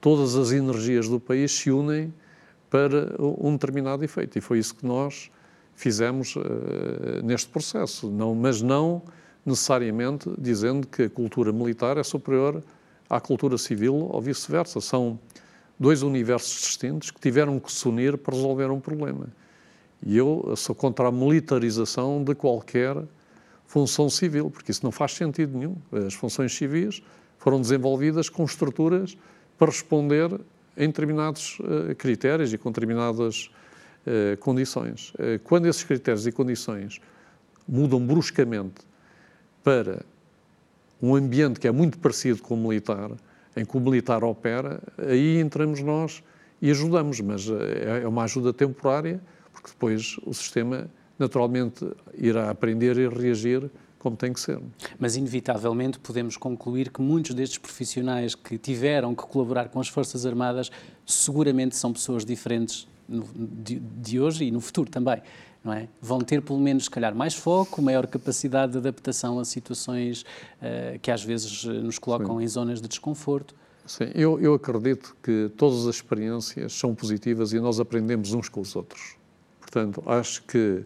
todas 0.01 0.35
as 0.35 0.51
energias 0.51 1.07
do 1.07 1.19
país 1.19 1.51
se 1.51 1.69
unem 1.69 2.11
para 2.67 3.15
um 3.19 3.51
determinado 3.51 4.03
efeito. 4.03 4.39
E 4.39 4.41
foi 4.41 4.57
isso 4.57 4.73
que 4.73 4.83
nós 4.83 5.29
fizemos 5.75 6.35
uh, 6.35 6.41
neste 7.23 7.47
processo. 7.47 8.09
Não, 8.09 8.33
mas 8.33 8.59
não 8.59 9.03
necessariamente 9.45 10.31
dizendo 10.35 10.87
que 10.87 11.03
a 11.03 11.09
cultura 11.11 11.53
militar 11.53 11.97
é 11.97 12.03
superior 12.03 12.63
à 13.07 13.21
cultura 13.21 13.59
civil 13.59 14.09
ou 14.11 14.19
vice-versa. 14.19 14.81
São 14.81 15.19
dois 15.79 16.01
universos 16.01 16.59
distintos 16.61 17.11
que 17.11 17.19
tiveram 17.19 17.59
que 17.59 17.71
se 17.71 17.87
unir 17.87 18.17
para 18.17 18.33
resolver 18.33 18.71
um 18.71 18.79
problema. 18.79 19.27
E 20.03 20.17
eu 20.17 20.55
sou 20.57 20.73
contra 20.73 21.09
a 21.09 21.11
militarização 21.11 22.23
de 22.23 22.33
qualquer 22.33 22.97
função 23.75 24.09
civil, 24.09 24.49
porque 24.49 24.71
isso 24.71 24.85
não 24.85 24.91
faz 24.91 25.11
sentido 25.11 25.57
nenhum. 25.57 25.75
As 26.07 26.13
funções 26.13 26.55
civis 26.55 27.03
foram 27.37 27.59
desenvolvidas 27.59 28.29
com 28.29 28.45
estruturas 28.45 29.17
para 29.57 29.67
responder 29.67 30.31
em 30.77 30.87
determinados 30.87 31.59
uh, 31.59 31.93
critérios 31.97 32.53
e 32.53 32.57
com 32.57 32.71
determinadas 32.71 33.51
uh, 34.07 34.37
condições. 34.37 35.09
Uh, 35.15 35.39
quando 35.43 35.65
esses 35.65 35.83
critérios 35.83 36.25
e 36.25 36.31
condições 36.31 37.01
mudam 37.67 37.99
bruscamente 37.99 38.81
para 39.61 40.05
um 41.01 41.13
ambiente 41.13 41.59
que 41.59 41.67
é 41.67 41.71
muito 41.71 41.99
parecido 41.99 42.41
com 42.41 42.53
o 42.53 42.57
militar, 42.57 43.11
em 43.57 43.65
que 43.65 43.75
o 43.75 43.79
militar 43.81 44.23
opera, 44.23 44.79
aí 44.97 45.37
entramos 45.41 45.81
nós 45.81 46.23
e 46.61 46.71
ajudamos, 46.71 47.19
mas 47.19 47.47
é 47.49 48.07
uma 48.07 48.23
ajuda 48.23 48.53
temporária 48.53 49.19
porque 49.51 49.67
depois 49.71 50.17
o 50.25 50.33
sistema 50.33 50.89
naturalmente 51.17 51.85
irá 52.13 52.49
aprender 52.49 52.97
e 52.97 53.07
reagir 53.07 53.69
como 54.05 54.15
tem 54.15 54.31
que 54.31 54.39
ser. 54.39 54.59
Mas, 54.99 55.15
inevitavelmente, 55.15 55.97
podemos 55.97 56.37
concluir 56.37 56.91
que 56.91 57.01
muitos 57.01 57.33
destes 57.33 57.57
profissionais 57.57 58.35
que 58.35 58.55
tiveram 58.55 59.15
que 59.15 59.23
colaborar 59.23 59.69
com 59.69 59.79
as 59.79 59.87
Forças 59.87 60.27
Armadas 60.27 60.69
seguramente 61.05 61.75
são 61.75 61.91
pessoas 61.91 62.23
diferentes 62.23 62.87
de, 63.09 63.79
de 63.79 64.19
hoje 64.19 64.45
e 64.45 64.51
no 64.51 64.61
futuro 64.61 64.89
também. 64.91 65.21
Não 65.63 65.73
é? 65.73 65.87
Vão 65.99 66.21
ter, 66.21 66.43
pelo 66.43 66.59
menos, 66.59 66.83
se 66.83 66.91
calhar, 66.91 67.15
mais 67.15 67.33
foco, 67.33 67.81
maior 67.81 68.05
capacidade 68.05 68.73
de 68.73 68.77
adaptação 68.77 69.39
a 69.39 69.45
situações 69.45 70.21
uh, 70.21 70.99
que 71.01 71.09
às 71.09 71.23
vezes 71.23 71.63
nos 71.63 71.97
colocam 71.97 72.37
Sim. 72.37 72.43
em 72.43 72.47
zonas 72.47 72.79
de 72.79 72.87
desconforto. 72.87 73.55
Sim, 73.87 74.11
eu, 74.13 74.39
eu 74.39 74.53
acredito 74.53 75.17
que 75.23 75.49
todas 75.57 75.87
as 75.87 75.95
experiências 75.95 76.73
são 76.73 76.93
positivas 76.93 77.53
e 77.53 77.59
nós 77.59 77.79
aprendemos 77.79 78.33
uns 78.33 78.49
com 78.49 78.61
os 78.61 78.75
outros. 78.75 79.15
Portanto, 79.59 80.03
acho 80.05 80.43
que 80.43 80.85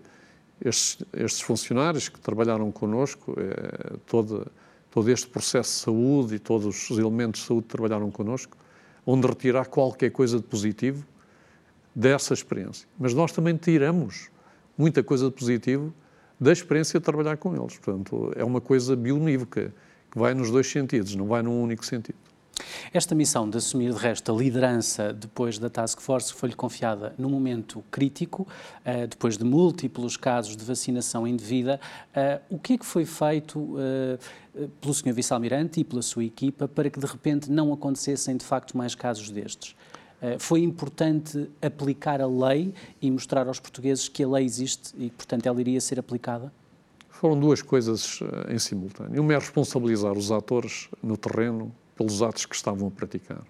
estes, 0.64 1.04
estes 1.14 1.42
funcionários 1.42 2.10
que 2.10 2.20
trabalharam 2.20 2.72
connosco, 2.72 3.36
é, 3.38 3.98
todo, 4.06 4.48
todo 4.92 5.10
este 5.10 5.28
processo 5.28 5.72
de 5.72 5.84
saúde 5.84 6.36
e 6.36 6.40
todos 6.40 6.90
os 6.90 6.98
elementos 6.98 7.42
de 7.42 7.48
saúde 7.48 7.68
trabalharam 7.68 8.12
connosco, 8.12 8.58
onde 9.06 9.28
retirar 9.28 9.66
qualquer 9.66 10.12
coisa 10.12 10.38
de 10.38 10.44
positivo 10.44 11.06
dessa 11.96 12.34
experiência. 12.34 12.88
Mas 12.98 13.14
nós 13.14 13.32
também 13.32 13.56
tiramos 13.56 14.30
muita 14.78 15.04
coisa 15.04 15.26
de 15.26 15.32
positivo 15.32 15.94
da 16.40 16.52
experiência 16.52 17.00
de 17.00 17.04
trabalhar 17.04 17.38
com 17.38 17.56
eles. 17.56 17.78
Portanto, 17.78 18.32
é 18.36 18.44
uma 18.44 18.62
coisa 18.62 18.96
bionívoca, 18.96 19.74
que 20.12 20.18
vai 20.18 20.34
nos 20.34 20.50
dois 20.50 20.68
sentidos, 20.68 21.16
não 21.16 21.28
vai 21.28 21.42
num 21.42 21.62
único 21.62 21.86
sentido. 21.86 22.29
Esta 22.94 23.14
missão 23.16 23.50
de 23.50 23.58
assumir, 23.58 23.94
de 23.94 24.00
resto, 24.00 24.32
a 24.32 24.36
liderança 24.36 25.14
depois 25.14 25.58
da 25.58 25.70
Task 25.70 26.00
Force 26.02 26.34
foi-lhe 26.34 26.56
confiada 26.56 27.14
num 27.18 27.30
momento 27.30 27.84
crítico, 27.92 28.48
uh, 28.86 29.08
depois 29.08 29.38
de 29.38 29.44
múltiplos 29.44 30.18
casos 30.18 30.56
de 30.56 30.64
vacinação 30.64 31.28
indevida. 31.28 31.80
Uh, 32.16 32.56
o 32.56 32.60
que 32.60 32.74
é 32.74 32.78
que 32.78 32.86
foi 32.86 33.06
feito 33.06 33.60
uh, 33.60 34.68
pelo 34.82 34.94
Sr. 34.94 35.14
Vice-Almirante 35.14 35.80
e 35.80 35.84
pela 35.84 36.02
sua 36.02 36.24
equipa 36.24 36.68
para 36.68 36.90
que, 36.90 37.00
de 37.00 37.06
repente, 37.06 37.52
não 37.52 37.72
acontecessem, 37.72 38.36
de 38.36 38.46
facto, 38.46 38.78
mais 38.78 38.96
casos 38.96 39.30
destes? 39.30 39.76
foi 40.38 40.64
importante 40.64 41.50
aplicar 41.62 42.20
a 42.20 42.28
lei 42.28 42.74
e 43.02 43.10
mostrar 43.10 43.48
aos 43.48 43.58
portugueses 43.58 44.10
que 44.10 44.22
a 44.22 44.28
lei 44.28 44.44
existe 44.44 44.94
e, 44.98 45.10
portanto, 45.12 45.46
ela 45.46 45.62
iria 45.62 45.80
ser 45.80 45.98
aplicada? 45.98 46.52
Foram 47.10 47.40
duas 47.40 47.62
coisas 47.62 48.20
em 48.50 48.60
simultâneo. 48.60 49.22
Uma 49.22 49.36
é 49.36 49.38
responsabilizar 49.38 50.18
os 50.18 50.30
atores 50.30 50.90
no 51.02 51.16
terreno 51.16 51.74
pelos 52.00 52.22
atos 52.22 52.46
que 52.46 52.56
estavam 52.56 52.88
a 52.88 52.92
praticar. 52.92 53.44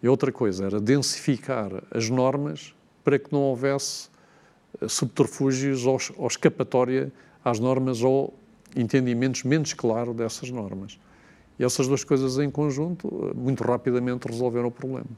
E 0.00 0.08
outra 0.08 0.30
coisa 0.30 0.66
era 0.66 0.80
densificar 0.80 1.82
as 1.90 2.08
normas 2.08 2.72
para 3.02 3.18
que 3.18 3.32
não 3.32 3.40
houvesse 3.40 4.08
eh, 4.80 4.86
subterfúgios 4.86 5.84
ou, 5.84 5.98
ou 6.16 6.28
escapatória 6.28 7.12
às 7.44 7.58
normas 7.58 8.02
ou 8.02 8.32
entendimentos 8.76 9.42
menos 9.42 9.72
claros 9.72 10.14
dessas 10.14 10.48
normas. 10.48 10.96
E 11.58 11.64
essas 11.64 11.88
duas 11.88 12.04
coisas 12.04 12.38
em 12.38 12.48
conjunto, 12.48 13.08
eh, 13.08 13.36
muito 13.36 13.64
rapidamente 13.64 14.28
resolveram 14.28 14.68
o 14.68 14.70
problema. 14.70 15.10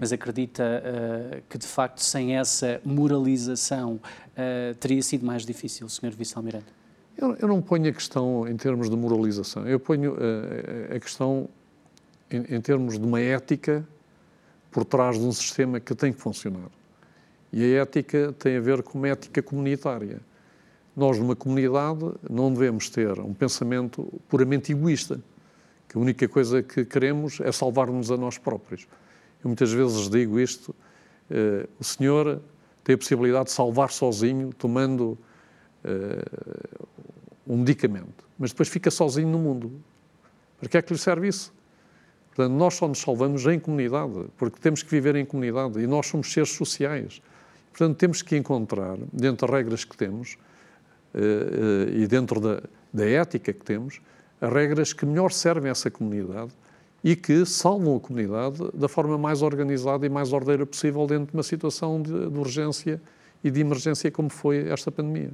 Mas 0.00 0.10
acredita 0.10 0.62
uh, 0.62 1.42
que, 1.50 1.58
de 1.58 1.66
facto, 1.66 1.98
sem 2.00 2.38
essa 2.38 2.80
moralização, 2.82 3.96
uh, 3.96 4.74
teria 4.80 5.02
sido 5.02 5.26
mais 5.26 5.44
difícil, 5.44 5.86
Sr. 5.86 6.12
Vice-Almirante? 6.16 6.75
Eu, 7.18 7.34
eu, 7.36 7.48
não 7.48 7.62
ponho 7.62 7.88
a 7.88 7.92
questão 7.92 8.46
em 8.46 8.56
termos 8.56 8.90
de 8.90 8.96
moralização, 8.96 9.66
eu 9.66 9.80
ponho 9.80 10.12
uh, 10.12 10.94
a 10.94 11.00
questão 11.00 11.48
em, 12.30 12.56
em, 12.56 12.60
termos 12.60 12.98
de 12.98 13.06
uma 13.06 13.18
ética 13.18 13.86
por 14.70 14.84
trás 14.84 15.18
de 15.18 15.24
um 15.24 15.32
sistema 15.32 15.80
que 15.80 15.94
tem 15.94 16.12
que 16.12 16.20
funcionar. 16.20 16.68
E 17.50 17.64
a 17.64 17.82
ética 17.82 18.34
tem 18.38 18.58
a 18.58 18.60
ver 18.60 18.82
com 18.82 18.98
uma 18.98 19.08
ética 19.08 19.42
comunitária. 19.42 20.20
Nós, 20.94 21.18
numa 21.18 21.34
comunidade, 21.34 22.04
não 22.28 22.52
devemos 22.52 22.90
ter 22.90 23.18
um 23.18 23.32
pensamento 23.32 24.12
puramente 24.28 24.72
egoísta, 24.72 25.18
que 25.88 25.96
a 25.96 26.00
única 26.00 26.28
coisa 26.28 26.62
que 26.62 26.84
queremos 26.84 27.40
é 27.40 27.50
salvar-nos 27.50 28.10
a 28.10 28.16
nós 28.18 28.36
próprios. 28.36 28.86
Eu 29.42 29.48
muitas 29.48 29.72
vezes 29.72 30.10
digo 30.10 30.38
isto: 30.38 30.74
uh, 31.30 31.66
o 31.80 31.84
senhor 31.84 32.42
tem 32.84 32.94
a 32.94 32.98
possibilidade 32.98 33.46
de 33.46 33.52
salvar 33.52 33.90
sozinho, 33.90 34.52
tomando 34.52 35.18
um 37.46 37.58
medicamento, 37.58 38.24
mas 38.38 38.50
depois 38.50 38.68
fica 38.68 38.90
sozinho 38.90 39.28
no 39.28 39.38
mundo. 39.38 39.72
Para 40.58 40.68
que 40.68 40.76
é 40.76 40.82
que 40.82 40.92
lhe 40.92 40.98
serve 40.98 41.28
isso? 41.28 41.52
Portanto, 42.34 42.52
nós 42.52 42.74
só 42.74 42.86
nos 42.86 42.98
salvamos 42.98 43.46
em 43.46 43.58
comunidade, 43.58 44.26
porque 44.36 44.60
temos 44.60 44.82
que 44.82 44.90
viver 44.90 45.16
em 45.16 45.24
comunidade 45.24 45.80
e 45.80 45.86
nós 45.86 46.06
somos 46.06 46.32
seres 46.32 46.50
sociais. 46.50 47.22
Portanto, 47.70 47.96
temos 47.96 48.20
que 48.22 48.36
encontrar, 48.36 48.98
dentro 49.12 49.46
das 49.46 49.56
regras 49.56 49.84
que 49.84 49.96
temos 49.96 50.36
uh, 51.14 51.18
uh, 51.18 51.96
e 51.96 52.06
dentro 52.06 52.40
da, 52.40 52.62
da 52.92 53.08
ética 53.08 53.52
que 53.52 53.64
temos, 53.64 54.00
as 54.40 54.52
regras 54.52 54.92
que 54.92 55.06
melhor 55.06 55.32
servem 55.32 55.68
a 55.68 55.72
essa 55.72 55.90
comunidade 55.90 56.52
e 57.02 57.14
que 57.14 57.46
salvam 57.46 57.96
a 57.96 58.00
comunidade 58.00 58.58
da 58.74 58.88
forma 58.88 59.16
mais 59.16 59.40
organizada 59.40 60.04
e 60.04 60.08
mais 60.08 60.32
ordeira 60.32 60.66
possível 60.66 61.06
dentro 61.06 61.26
de 61.26 61.34
uma 61.34 61.42
situação 61.42 62.02
de, 62.02 62.30
de 62.30 62.38
urgência 62.38 63.00
e 63.42 63.50
de 63.50 63.60
emergência 63.60 64.10
como 64.10 64.28
foi 64.28 64.68
esta 64.68 64.90
pandemia. 64.90 65.30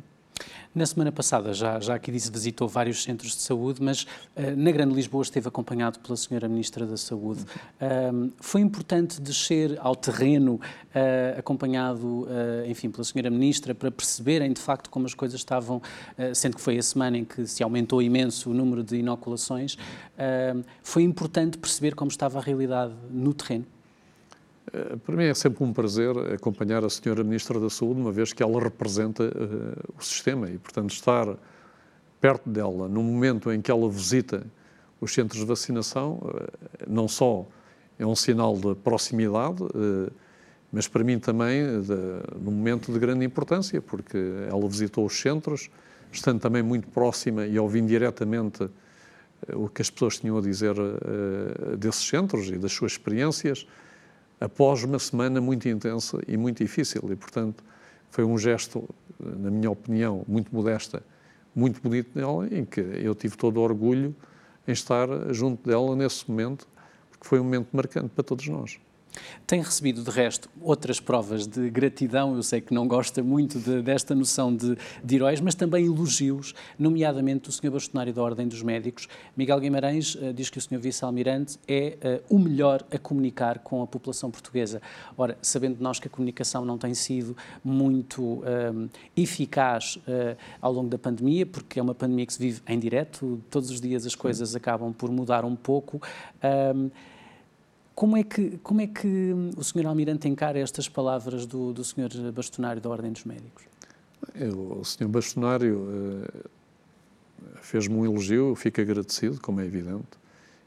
Na 0.74 0.86
semana 0.86 1.12
passada, 1.12 1.52
já, 1.52 1.78
já 1.80 1.96
aqui 1.96 2.10
disse, 2.10 2.30
visitou 2.30 2.66
vários 2.66 3.02
centros 3.02 3.32
de 3.32 3.42
saúde, 3.42 3.82
mas 3.82 4.04
uh, 4.04 4.56
na 4.56 4.70
Grande 4.70 4.94
Lisboa 4.94 5.22
esteve 5.22 5.46
acompanhado 5.46 5.98
pela 5.98 6.16
Senhora 6.16 6.48
Ministra 6.48 6.86
da 6.86 6.96
Saúde. 6.96 7.42
Uh, 7.42 8.32
foi 8.40 8.62
importante 8.62 9.20
descer 9.20 9.78
ao 9.82 9.94
terreno, 9.94 10.54
uh, 10.54 11.38
acompanhado, 11.38 12.26
enfim, 12.66 12.90
pela 12.90 13.04
Senhora 13.04 13.28
Ministra, 13.28 13.74
para 13.74 13.90
perceberem 13.90 14.50
de 14.50 14.62
facto 14.62 14.88
como 14.88 15.04
as 15.04 15.12
coisas 15.12 15.38
estavam, 15.38 15.82
sendo 16.34 16.56
que 16.56 16.62
foi 16.62 16.78
a 16.78 16.82
semana 16.82 17.18
em 17.18 17.24
que 17.24 17.46
se 17.46 17.62
aumentou 17.62 18.00
imenso 18.00 18.50
o 18.50 18.54
número 18.54 18.82
de 18.82 18.96
inoculações. 18.96 19.76
foi 20.82 21.02
importante 21.02 21.58
perceber 21.58 21.94
como 21.94 22.10
estava 22.10 22.38
a 22.38 22.42
realidade 22.42 22.94
no 23.10 23.34
terreno. 23.34 23.66
Eh, 24.72 24.96
para 25.04 25.16
mim 25.16 25.24
é 25.24 25.34
sempre 25.34 25.62
um 25.62 25.72
prazer 25.72 26.16
acompanhar 26.32 26.84
a 26.84 26.88
senhora 26.88 27.22
Ministra 27.22 27.60
da 27.60 27.68
Saúde, 27.68 28.00
uma 28.00 28.10
vez 28.10 28.32
que 28.32 28.42
ela 28.42 28.58
representa 28.60 29.24
uh, 29.24 29.94
o 29.98 30.02
sistema 30.02 30.48
e, 30.48 30.58
portanto, 30.58 30.90
estar 30.90 31.36
perto 32.20 32.48
dela 32.48 32.88
no 32.88 33.02
momento 33.02 33.52
em 33.52 33.60
que 33.60 33.70
ela 33.70 33.88
visita 33.90 34.46
os 35.00 35.12
centros 35.12 35.40
de 35.40 35.46
vacinação, 35.46 36.14
uh, 36.22 36.48
não 36.88 37.06
só 37.06 37.46
é 37.98 38.06
um 38.06 38.16
sinal 38.16 38.56
de 38.56 38.74
proximidade, 38.76 39.62
uh, 39.62 40.10
mas 40.72 40.88
para 40.88 41.04
mim 41.04 41.18
também 41.18 41.82
de, 41.82 41.92
um 42.48 42.50
momento 42.50 42.90
de 42.90 42.98
grande 42.98 43.26
importância, 43.26 43.78
porque 43.82 44.16
ela 44.48 44.66
visitou 44.66 45.04
os 45.04 45.20
centros, 45.20 45.68
estando 46.10 46.40
também 46.40 46.62
muito 46.62 46.88
próxima 46.88 47.46
e 47.46 47.58
ouvindo 47.58 47.88
diretamente 47.88 48.70
o 49.52 49.68
que 49.68 49.82
as 49.82 49.90
pessoas 49.90 50.18
tinham 50.18 50.38
a 50.38 50.40
dizer 50.40 50.74
desses 51.76 52.08
centros 52.08 52.48
e 52.48 52.56
das 52.56 52.72
suas 52.72 52.92
experiências 52.92 53.66
após 54.42 54.82
uma 54.82 54.98
semana 54.98 55.40
muito 55.40 55.68
intensa 55.68 56.18
e 56.26 56.36
muito 56.36 56.62
difícil. 56.62 57.00
E, 57.10 57.16
portanto, 57.16 57.62
foi 58.10 58.24
um 58.24 58.36
gesto, 58.36 58.88
na 59.18 59.50
minha 59.50 59.70
opinião, 59.70 60.24
muito 60.26 60.54
modesta, 60.54 61.02
muito 61.54 61.80
bonito 61.80 62.10
dela, 62.14 62.48
em 62.50 62.64
que 62.64 62.80
eu 62.80 63.14
tive 63.14 63.36
todo 63.36 63.58
o 63.58 63.60
orgulho 63.60 64.14
em 64.66 64.72
estar 64.72 65.08
junto 65.32 65.68
dela 65.68 65.94
nesse 65.94 66.28
momento, 66.28 66.66
porque 67.10 67.26
foi 67.26 67.40
um 67.40 67.44
momento 67.44 67.68
marcante 67.72 68.08
para 68.08 68.24
todos 68.24 68.46
nós. 68.48 68.80
Tem 69.46 69.60
recebido, 69.60 70.02
de 70.02 70.10
resto, 70.10 70.48
outras 70.60 70.98
provas 70.98 71.46
de 71.46 71.68
gratidão. 71.70 72.34
Eu 72.34 72.42
sei 72.42 72.60
que 72.60 72.72
não 72.72 72.88
gosta 72.88 73.22
muito 73.22 73.58
de, 73.58 73.82
desta 73.82 74.14
noção 74.14 74.54
de, 74.54 74.76
de, 75.02 75.16
heróis, 75.16 75.40
mas 75.40 75.54
também 75.54 75.86
elogios, 75.86 76.54
nomeadamente 76.78 77.48
do 77.48 77.52
Sr. 77.52 77.70
Bastonário 77.70 78.12
da 78.12 78.22
Ordem 78.22 78.48
dos 78.48 78.62
Médicos. 78.62 79.08
Miguel 79.36 79.60
Guimarães 79.60 80.14
uh, 80.14 80.32
diz 80.32 80.48
que 80.48 80.58
o 80.58 80.60
Sr. 80.60 80.78
Vice-Almirante 80.78 81.58
é 81.68 82.22
uh, 82.30 82.34
o 82.34 82.38
melhor 82.38 82.84
a 82.90 82.98
comunicar 82.98 83.58
com 83.58 83.82
a 83.82 83.86
população 83.86 84.30
portuguesa. 84.30 84.80
Ora, 85.16 85.36
sabendo 85.42 85.76
nós 85.80 85.98
que 85.98 86.08
a 86.08 86.10
comunicação 86.10 86.64
não 86.64 86.78
tem 86.78 86.94
sido 86.94 87.36
muito 87.62 88.22
uh, 88.22 88.88
eficaz 89.16 89.98
ao 90.60 90.72
longo 90.72 90.88
da 90.88 90.98
pandemia, 90.98 91.44
porque 91.44 91.78
é 91.78 91.82
uma 91.82 91.94
pandemia 91.94 92.26
que 92.26 92.32
se 92.32 92.38
vive 92.38 92.60
em 92.66 92.78
direto, 92.78 93.40
todos 93.50 93.70
os 93.70 93.80
dias 93.80 94.06
as 94.06 94.14
coisas 94.14 94.54
acabam 94.54 94.92
por 94.92 95.10
mudar 95.10 95.44
um 95.44 95.56
pouco. 95.56 96.00
Como 97.94 98.16
é 98.16 98.22
que, 98.22 98.58
como 98.62 98.80
é 98.80 98.86
que 98.86 99.32
o 99.56 99.62
Sr. 99.62 99.86
Almirante 99.86 100.26
encara 100.26 100.58
estas 100.58 100.88
palavras 100.88 101.46
do, 101.46 101.72
do 101.72 101.84
Sr. 101.84 102.32
Bastonário 102.32 102.80
da 102.80 102.88
Ordem 102.88 103.12
dos 103.12 103.24
Médicos? 103.24 103.64
Eu, 104.34 104.78
o 104.80 104.84
Sr. 104.84 105.08
Bastonário 105.08 105.78
uh, 105.78 106.50
fez-me 107.60 107.94
um 107.94 108.04
elogio, 108.04 108.50
eu 108.50 108.56
fico 108.56 108.80
agradecido, 108.80 109.40
como 109.40 109.60
é 109.60 109.66
evidente. 109.66 110.08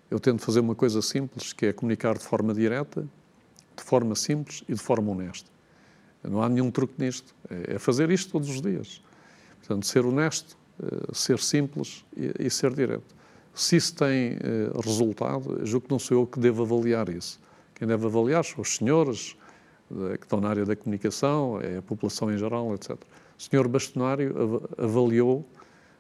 Eu 0.10 0.20
tento 0.20 0.42
fazer 0.42 0.60
uma 0.60 0.76
coisa 0.76 1.02
simples, 1.02 1.52
que 1.52 1.66
é 1.66 1.74
comunicar 1.74 2.18
de 2.18 2.24
forma 2.24 2.54
direta, 2.54 3.08
de 3.76 3.84
forma 3.84 4.16
simples 4.16 4.64
e 4.70 4.74
de 4.74 4.80
forma 4.80 5.12
honesta. 5.12 5.50
Não 6.24 6.42
há 6.42 6.50
nenhum 6.50 6.70
truque 6.70 6.94
nisto. 6.98 7.34
É, 7.50 7.76
é 7.76 7.80
fazer 7.80 8.10
isto 8.12 8.32
todos 8.32 8.50
os 8.50 8.62
dias. 8.62 9.02
Portanto, 9.60 9.86
ser 9.88 10.06
honesto, 10.06 10.56
uh, 10.80 11.16
ser 11.16 11.40
simples 11.40 12.06
e 12.16 12.50
ser 12.50 12.74
direto. 12.74 13.16
Se 13.56 13.78
isso 13.78 13.96
tem 13.96 14.34
uh, 14.34 14.82
resultado, 14.84 15.66
julgo 15.66 15.88
que 15.88 15.92
não 15.92 15.98
sou 15.98 16.20
eu 16.20 16.28
que 16.28 16.40
devo 16.40 16.64
avaliar 16.64 17.08
isso. 17.08 17.40
Quem 17.74 17.88
deve 17.88 18.06
avaliar 18.06 18.44
são 18.44 18.62
os 18.62 18.76
senhores 18.76 19.38
uh, 19.90 20.18
que 20.18 20.26
estão 20.26 20.42
na 20.42 20.50
área 20.50 20.66
da 20.66 20.76
comunicação, 20.76 21.60
é 21.62 21.78
a 21.78 21.82
população 21.82 22.32
em 22.34 22.38
geral, 22.38 22.74
etc. 22.74 22.92
O 23.38 23.42
senhor 23.42 23.68
bastonário 23.70 24.62
avaliou 24.78 25.46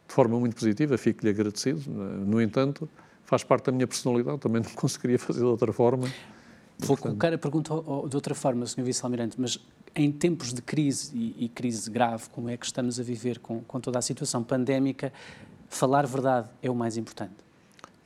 de 0.07 0.13
forma 0.13 0.37
muito 0.37 0.55
positiva, 0.55 0.97
fico-lhe 0.97 1.29
agradecido. 1.29 1.89
No 1.89 2.41
entanto, 2.41 2.87
faz 3.23 3.43
parte 3.43 3.65
da 3.65 3.71
minha 3.71 3.87
personalidade, 3.87 4.39
também 4.39 4.61
não 4.61 4.69
conseguiria 4.75 5.17
fazer 5.17 5.39
de 5.39 5.45
outra 5.45 5.71
forma. 5.73 6.07
Vou 6.77 6.97
colocar 6.97 7.33
a 7.33 7.37
pergunta 7.37 7.73
de 8.09 8.15
outra 8.15 8.35
forma, 8.35 8.65
Sr. 8.65 8.83
Vice-Almirante, 8.83 9.39
mas 9.39 9.59
em 9.95 10.11
tempos 10.11 10.53
de 10.53 10.61
crise 10.61 11.15
e, 11.15 11.45
e, 11.45 11.49
crise 11.49 11.89
grave, 11.89 12.29
como 12.29 12.49
é 12.49 12.57
que 12.57 12.65
estamos 12.65 12.99
a 12.99 13.03
viver 13.03 13.39
com, 13.39 13.61
com 13.61 13.79
toda 13.79 13.97
a 13.97 14.01
situação 14.01 14.43
pandémica, 14.43 15.11
falar 15.75 16.05
verdade 16.05 16.49
é 16.61 16.69
o 16.69 16.75
mais 16.75 16.97
importante? 16.97 17.35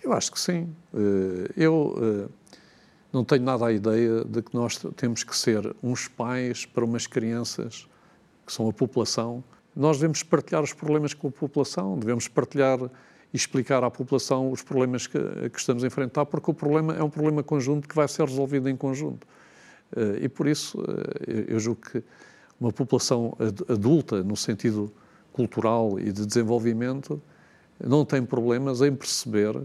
Eu 0.04 0.14
acho 0.14 0.32
que 0.32 0.40
sim. 0.40 0.74
Eh, 0.94 1.52
eu 1.56 1.96
eh, 2.02 2.30
não 3.12 3.24
tenho 3.24 3.44
nada 3.44 3.66
a 3.66 3.72
ideia 3.72 4.24
de 4.24 4.42
que 4.42 4.56
nós 4.56 4.78
temos 4.96 5.24
que 5.24 5.36
ser 5.36 5.76
uns 5.84 6.08
pais 6.08 6.66
para 6.66 6.84
umas 6.84 7.06
crianças 7.06 7.88
que 8.46 8.52
são 8.52 8.68
a 8.70 8.74
população. 8.74 9.44
Nós 9.76 9.98
devemos 9.98 10.24
partilhar 10.24 10.64
os 10.64 10.74
problemas 10.74 11.14
com 11.14 11.28
a 11.28 11.32
população, 11.32 11.98
devemos 11.98 12.28
partilhar 12.28 12.80
e 12.82 13.38
explicar 13.38 13.84
à 13.84 13.92
população 13.92 14.52
os 14.52 14.64
problemas 14.64 15.06
que, 15.06 15.20
que 15.50 15.60
estamos 15.60 15.84
a 15.84 15.88
enfrentar, 15.88 16.26
porque 16.26 16.50
o 16.50 16.54
problema 16.54 16.96
é 16.96 17.04
um 17.04 17.10
problema 17.10 17.44
conjunto 17.44 17.88
que 17.88 17.96
vai 17.96 18.08
ser 18.08 18.26
resolvido 18.26 18.68
em 18.68 18.76
conjunto. 18.76 19.28
Eh, 19.96 20.24
e 20.24 20.30
por 20.30 20.48
isso, 20.48 20.82
eu 21.48 21.60
julgo 21.60 21.82
que 21.82 22.04
uma 22.60 22.72
população 22.72 23.38
adulta, 23.70 24.24
no 24.24 24.36
sentido 24.36 24.92
cultural 25.32 26.00
e 26.00 26.12
de 26.12 26.26
desenvolvimento, 26.26 27.22
não 27.84 28.04
tem 28.04 28.24
problemas 28.24 28.82
em 28.82 28.94
perceber 28.94 29.56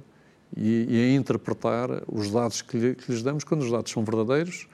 e, 0.57 0.87
e 0.89 1.03
a 1.03 1.15
interpretar 1.15 1.89
os 2.07 2.31
dados 2.31 2.63
que, 2.63 2.79
lhe, 2.79 2.95
que, 2.95 3.11
lhes 3.11 3.23
damos 3.23 3.45
quando 3.45 3.63
os 3.63 3.71
dados 3.71 3.91
são 3.91 4.05
verdadeiros 4.05 4.69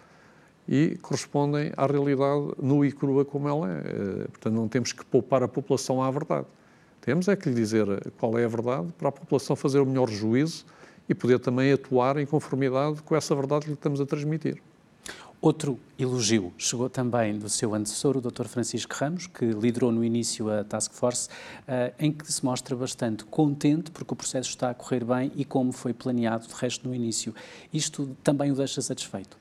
e 0.69 0.99
correspondem 1.01 1.73
à 1.77 1.87
realidade 1.87 2.53
nua 2.61 2.87
e 2.87 2.93
crua 2.93 3.25
como 3.25 3.49
ela 3.49 3.71
é. 3.71 3.79
Eh, 3.79 4.29
portanto, 4.29 4.55
não 4.55 4.69
temos 4.69 4.93
que 4.93 5.05
poupar 5.05 5.43
a 5.43 5.49
população 5.49 6.03
à 6.03 6.11
verdade. 6.11 6.47
Temos 7.01 7.29
é 7.29 7.35
que 7.35 7.49
lhe 7.49 7.55
dizer 7.55 7.87
qual 8.19 8.39
é 8.39 8.45
a 8.45 8.49
verdade 8.49 8.93
para 8.99 9.09
a 9.09 9.13
população 9.13 9.57
fazer 9.57 9.81
o 9.81 9.87
melhor 9.87 10.09
juízo 10.09 10.67
e 11.09 11.15
poder 11.15 11.41
também 11.41 11.73
atuar 11.73 12.19
em 12.19 12.27
conformidade 12.27 13.03
com 13.03 13.17
essa 13.17 13.35
verdade 13.35 13.63
que 13.63 13.69
lhe 13.69 13.75
estamos 13.75 14.01
a 14.01 14.07
transmitir. 14.07 14.63
Outro 15.43 15.79
elogio 15.99 16.53
chegou 16.59 16.91
também 16.91 17.39
do 17.39 17.49
seu 17.49 17.75
antecessor, 17.75 18.15
o 18.15 18.21
Dr. 18.21 18.45
Francisco 18.45 18.95
Ramos, 18.95 19.27
que 19.27 19.47
liderou 19.47 19.91
no 19.91 20.05
início 20.05 20.51
a 20.53 20.63
Task 20.63 20.93
Force, 20.93 21.31
uh, 21.67 21.95
em 21.99 22.13
que 22.13 22.31
se 22.31 22.45
mostra 22.45 22.77
bastante 22.77 23.25
contente 23.25 23.91
porque 23.91 24.13
o 24.13 24.17
processo 24.17 24.51
está 24.51 24.69
a 24.69 24.75
correr 24.75 25.03
bem 25.03 25.33
e 25.35 25.43
como 25.47 25.73
foi 25.73 25.95
planeado, 25.95 26.47
de 26.47 26.53
resto, 26.53 26.87
no 26.87 26.95
início. 26.95 27.35
Isto 27.73 28.15
também 28.23 28.53
o 28.53 28.55
deixa 28.55 28.83
satisfeito? 28.83 29.39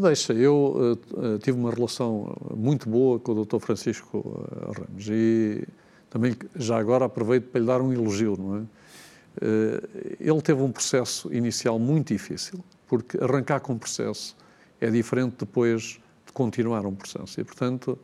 Deixa. 0.00 0.32
Eu 0.32 0.96
uh, 1.12 1.38
tive 1.40 1.58
uma 1.58 1.72
relação 1.72 2.32
muito 2.56 2.88
boa 2.88 3.18
com 3.18 3.32
o 3.32 3.44
Dr. 3.44 3.58
Francisco 3.58 4.46
Ramos 4.76 5.08
e 5.10 5.66
também 6.08 6.36
já 6.54 6.78
agora 6.78 7.06
aproveito 7.06 7.50
para 7.50 7.60
lhe 7.60 7.66
dar 7.66 7.82
um 7.82 7.92
elogio, 7.92 8.36
não 8.38 8.58
é? 8.58 8.60
Uh, 8.60 10.16
ele 10.20 10.40
teve 10.40 10.62
um 10.62 10.70
processo 10.70 11.34
inicial 11.34 11.80
muito 11.80 12.12
difícil, 12.12 12.64
porque 12.86 13.18
arrancar 13.18 13.58
com 13.58 13.72
um 13.72 13.78
processo 13.78 14.36
é 14.80 14.90
diferente 14.90 15.36
depois 15.40 16.00
de 16.26 16.32
continuar 16.32 16.84
um 16.86 16.94
processo. 16.94 17.40
E, 17.40 17.44
portanto, 17.44 17.98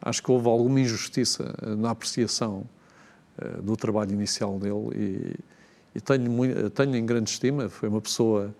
acho 0.00 0.22
que 0.22 0.30
houve 0.30 0.48
alguma 0.48 0.80
injustiça 0.80 1.54
eh, 1.62 1.74
na 1.74 1.90
apreciação 1.90 2.64
uh, 3.38 3.62
do 3.62 3.76
trabalho 3.76 4.12
inicial 4.12 4.58
dele 4.58 4.90
e, 4.94 5.98
e 5.98 6.00
tenho, 6.00 6.30
muito, 6.30 6.70
tenho 6.70 6.96
em 6.96 7.04
grande 7.04 7.30
estima. 7.30 7.68
Foi 7.68 7.88
uma 7.88 8.00
pessoa 8.00 8.54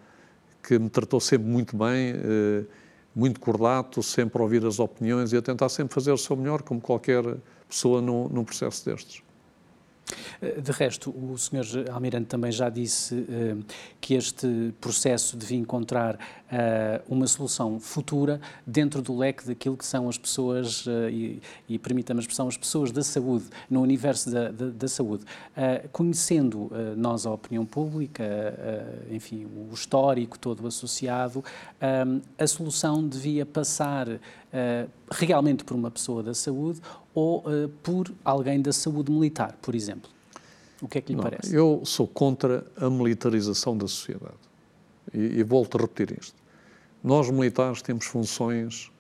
que 0.63 0.79
me 0.79 0.89
tratou 0.89 1.21
sempre 1.21 1.47
muito 1.47 1.77
bem, 1.77 2.15
uh, 2.15 2.67
muito 3.15 3.41
cordato, 3.41 4.03
sempre 4.03 4.39
a 4.39 4.43
ouvir 4.43 4.65
as 4.65 4.79
opiniões 4.79 5.33
e 5.33 5.37
a 5.37 5.43
tentar 5.43 5.69
sempre 5.69 5.95
fazer 5.95 6.13
o 6.13 6.19
seu 6.19 6.37
melhor, 6.37 6.63
como 6.63 6.81
qualquer 6.81 7.25
pessoa 7.69 8.01
num, 8.03 8.29
num 8.29 8.45
processo 8.45 8.85
destes. 8.85 9.23
Eh, 10.41 10.61
de 10.61 10.73
resto, 10.73 11.11
o 11.11 11.37
Sr. 11.37 11.91
Almirante 11.91 12.27
também 12.27 12.53
já 12.53 12.69
disse 12.69 13.15
uh, 13.15 13.65
que 14.01 14.15
este 14.15 14.73
processo 14.81 15.37
devia 15.37 15.59
encontrar 15.59 16.19
uma 17.09 17.27
solução 17.27 17.81
futura 17.81 18.41
dentro 18.67 19.03
do 19.03 19.17
leque 19.17 19.47
daquilo 19.47 19.77
que 19.77 19.85
são 19.85 20.09
as 20.09 20.17
pessoas, 20.17 20.87
uh, 20.87 21.09
e, 21.11 21.41
e 21.69 21.79
permita-me 21.79 22.21
a 22.21 22.23
expressão, 22.23 22.49
as 22.49 22.57
pessoas 22.57 22.93
da 22.93 23.03
saúde, 23.03 23.47
no 23.69 23.81
universo 23.81 24.31
da, 24.31 24.51
da, 24.51 24.67
da 24.71 24.89
saúde. 24.89 25.25
conhecendo 25.93 26.71
nós 26.97 27.27
a 27.27 27.33
opinião 27.33 27.65
pública, 27.65 28.25
enfim, 29.11 29.47
o 29.47 29.73
histórico 29.73 30.39
todo 30.39 30.67
associado, 30.67 31.45
a 32.39 32.47
solução 32.47 33.07
devia 33.07 33.45
passar 33.45 34.07
realmente 35.11 35.65
por 35.65 35.75
uma 35.75 35.91
pessoa 35.91 36.23
da 36.23 36.35
saúde 36.35 36.81
ou 37.15 37.45
por 37.83 38.13
alguém 38.25 38.61
da 38.61 38.73
saúde 38.73 39.11
militar, 39.11 39.57
por 39.61 39.75
exemplo. 39.75 40.11
O 40.81 40.89
que 40.89 40.99
é 40.99 41.01
que 41.01 41.13
lhe 41.13 41.17
Não, 41.17 41.23
parece? 41.23 41.55
Eu 41.55 41.83
sou 41.85 42.07
contra 42.07 42.67
a 42.77 42.91
militarização 42.91 43.77
da 43.77 43.89
sociedade. 43.89 44.46
E, 45.13 45.39
e 45.39 45.43
volto 45.43 45.79
a 45.79 45.81
repetir 45.81 46.17
isto. 46.19 46.37
Nós, 47.03 47.31
militares, 47.31 47.83
temos 47.83 48.07
funções 48.07 48.91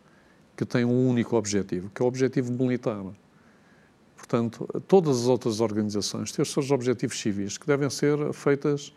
que 0.56 0.64
têm 0.64 0.84
um 0.84 1.08
único 1.08 1.36
objetivo, 1.36 1.90
que 1.90 2.00
é 2.00 2.04
o 2.04 2.08
objetivo 2.08 2.52
militar. 2.52 3.04
Portanto, 4.16 4.66
todas 4.88 5.22
as 5.22 5.26
outras 5.26 5.60
organizações 5.60 6.32
têm 6.32 6.42
os 6.42 6.52
seus 6.52 6.70
objetivos 6.70 7.20
civis, 7.20 7.58
que 7.58 7.66
devem 7.66 7.90
ser 7.90 8.32
feitas 8.32 8.92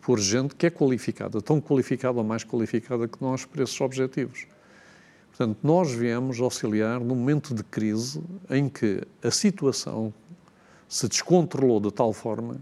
por 0.00 0.18
gente 0.18 0.54
que 0.56 0.66
é 0.66 0.70
qualificada, 0.70 1.40
tão 1.40 1.60
qualificada 1.60 2.18
ou 2.18 2.24
mais 2.24 2.42
qualificada 2.42 3.06
que 3.06 3.22
nós 3.22 3.44
para 3.44 3.62
esses 3.62 3.80
objetivos. 3.80 4.46
Portanto, 5.28 5.58
nós 5.62 5.92
viemos 5.92 6.40
auxiliar 6.40 7.00
num 7.00 7.14
momento 7.14 7.54
de 7.54 7.62
crise 7.62 8.22
em 8.50 8.68
que 8.68 9.00
a 9.22 9.30
situação 9.30 10.12
se 10.88 11.08
descontrolou 11.08 11.80
de 11.80 11.90
tal 11.90 12.12
forma 12.12 12.60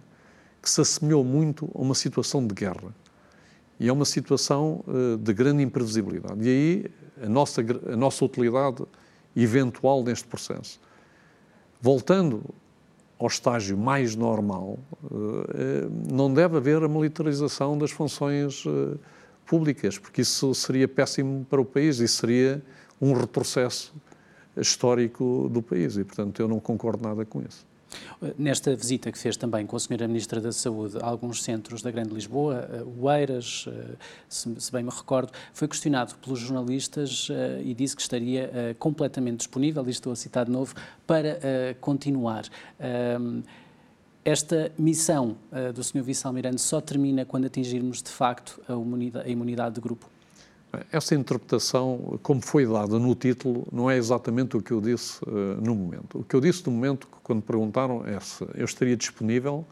que 0.63 0.71
se 0.71 0.81
assemelhou 0.81 1.25
muito 1.25 1.69
a 1.75 1.79
uma 1.81 1.95
situação 1.95 2.47
de 2.47 2.55
guerra. 2.55 2.95
E 3.81 3.89
é 3.89 3.93
uma 3.93 4.05
situação 4.05 4.85
uh, 4.87 5.17
de 5.17 5.33
grande 5.33 5.63
imprevisibilidade. 5.63 6.47
E 6.47 6.49
aí 6.49 6.85
a 7.25 7.29
nossa, 7.29 7.63
a 7.91 7.97
nossa 7.97 8.25
utilidade 8.25 8.85
eventual 9.35 10.05
neste 10.05 10.29
processo. 10.29 10.79
Voltando 11.81 12.45
ao 13.19 13.27
estágio 13.27 13.77
mais 13.79 14.15
normal, 14.15 14.79
uh, 15.03 16.13
não 16.13 16.33
deve 16.33 16.59
haver 16.59 16.83
a 16.83 16.89
militarização 16.89 17.79
das 17.79 17.91
funções 17.91 18.65
públicas, 19.47 19.99
porque 19.99 20.21
isso 20.21 20.55
seria 20.55 20.87
péssimo 20.87 21.47
para 21.49 21.61
o 21.61 21.65
país 21.65 21.99
e 22.01 22.07
seria 22.07 22.63
um 23.01 23.15
retrocesso 23.15 23.95
histórico 24.57 25.49
do 25.51 25.63
país. 25.63 25.97
E, 25.97 26.05
portanto, 26.05 26.41
eu 26.41 26.47
não 26.47 26.61
concordo 26.61 27.03
nada 27.03 27.25
com 27.25 27.41
isso. 27.41 27.70
Nesta 28.39 28.75
visita 28.75 29.11
que 29.11 29.19
fez 29.19 29.37
também 29.37 29.67
com 29.67 29.77
a 29.77 29.79
Sra. 29.79 30.07
Ministra 30.07 30.41
da 30.41 30.53
Saúde 30.53 30.99
a 31.01 31.07
alguns 31.07 31.43
centros 31.43 31.83
da 31.83 31.91
Grande 31.91 32.15
Lisboa, 32.15 32.69
o 32.99 33.11
Eiras, 33.11 33.67
se 34.29 34.73
bem 34.73 34.83
me 34.83 34.91
recordo, 34.91 35.33
foi 35.53 35.67
questionado 35.69 36.15
pelos 36.17 36.39
jornalistas 36.39 37.29
e 37.65 37.75
disse 37.75 37.97
que 37.97 38.03
estaria 38.03 38.77
completamente 38.79 39.39
disponível, 39.39 39.87
e 39.87 39.91
estou 39.91 40.13
a 40.13 40.17
citar 40.17 40.45
de 40.47 40.51
novo, 40.53 40.75
para 41.07 41.39
continuar. 41.81 42.45
Esta 44.25 44.71
missão 44.79 45.37
do 45.75 45.83
Sr. 45.83 46.03
Vice-Almirante 46.03 46.61
só 46.61 46.81
termina 46.81 47.25
quando 47.25 47.47
atingirmos, 47.47 48.03
de 48.03 48.11
facto, 48.11 48.61
a 48.69 49.29
imunidade, 49.29 49.75
de 49.75 49.81
grupo? 49.81 50.09
Essa 50.93 51.15
interpretação, 51.15 52.19
como 52.23 52.41
foi 52.41 52.65
dada 52.65 52.99
no 52.99 53.15
título, 53.15 53.67
não 53.73 53.91
é 53.91 53.97
exatamente 53.97 54.57
o 54.57 54.63
que 54.63 54.71
eu 54.71 54.81
disse 54.81 55.21
uh, 55.25 55.61
no 55.61 55.75
momento. 55.75 56.21
O 56.21 56.25
que 56.25 56.35
eu 56.37 56.41
disse 56.41 56.65
no 56.67 56.73
momento, 56.73 57.09
quando 57.23 57.43
perguntaram, 57.43 58.07
é 58.07 58.19
se 58.21 58.47
eu 58.55 58.65
estaria 58.65 58.97
disponível, 58.97 59.65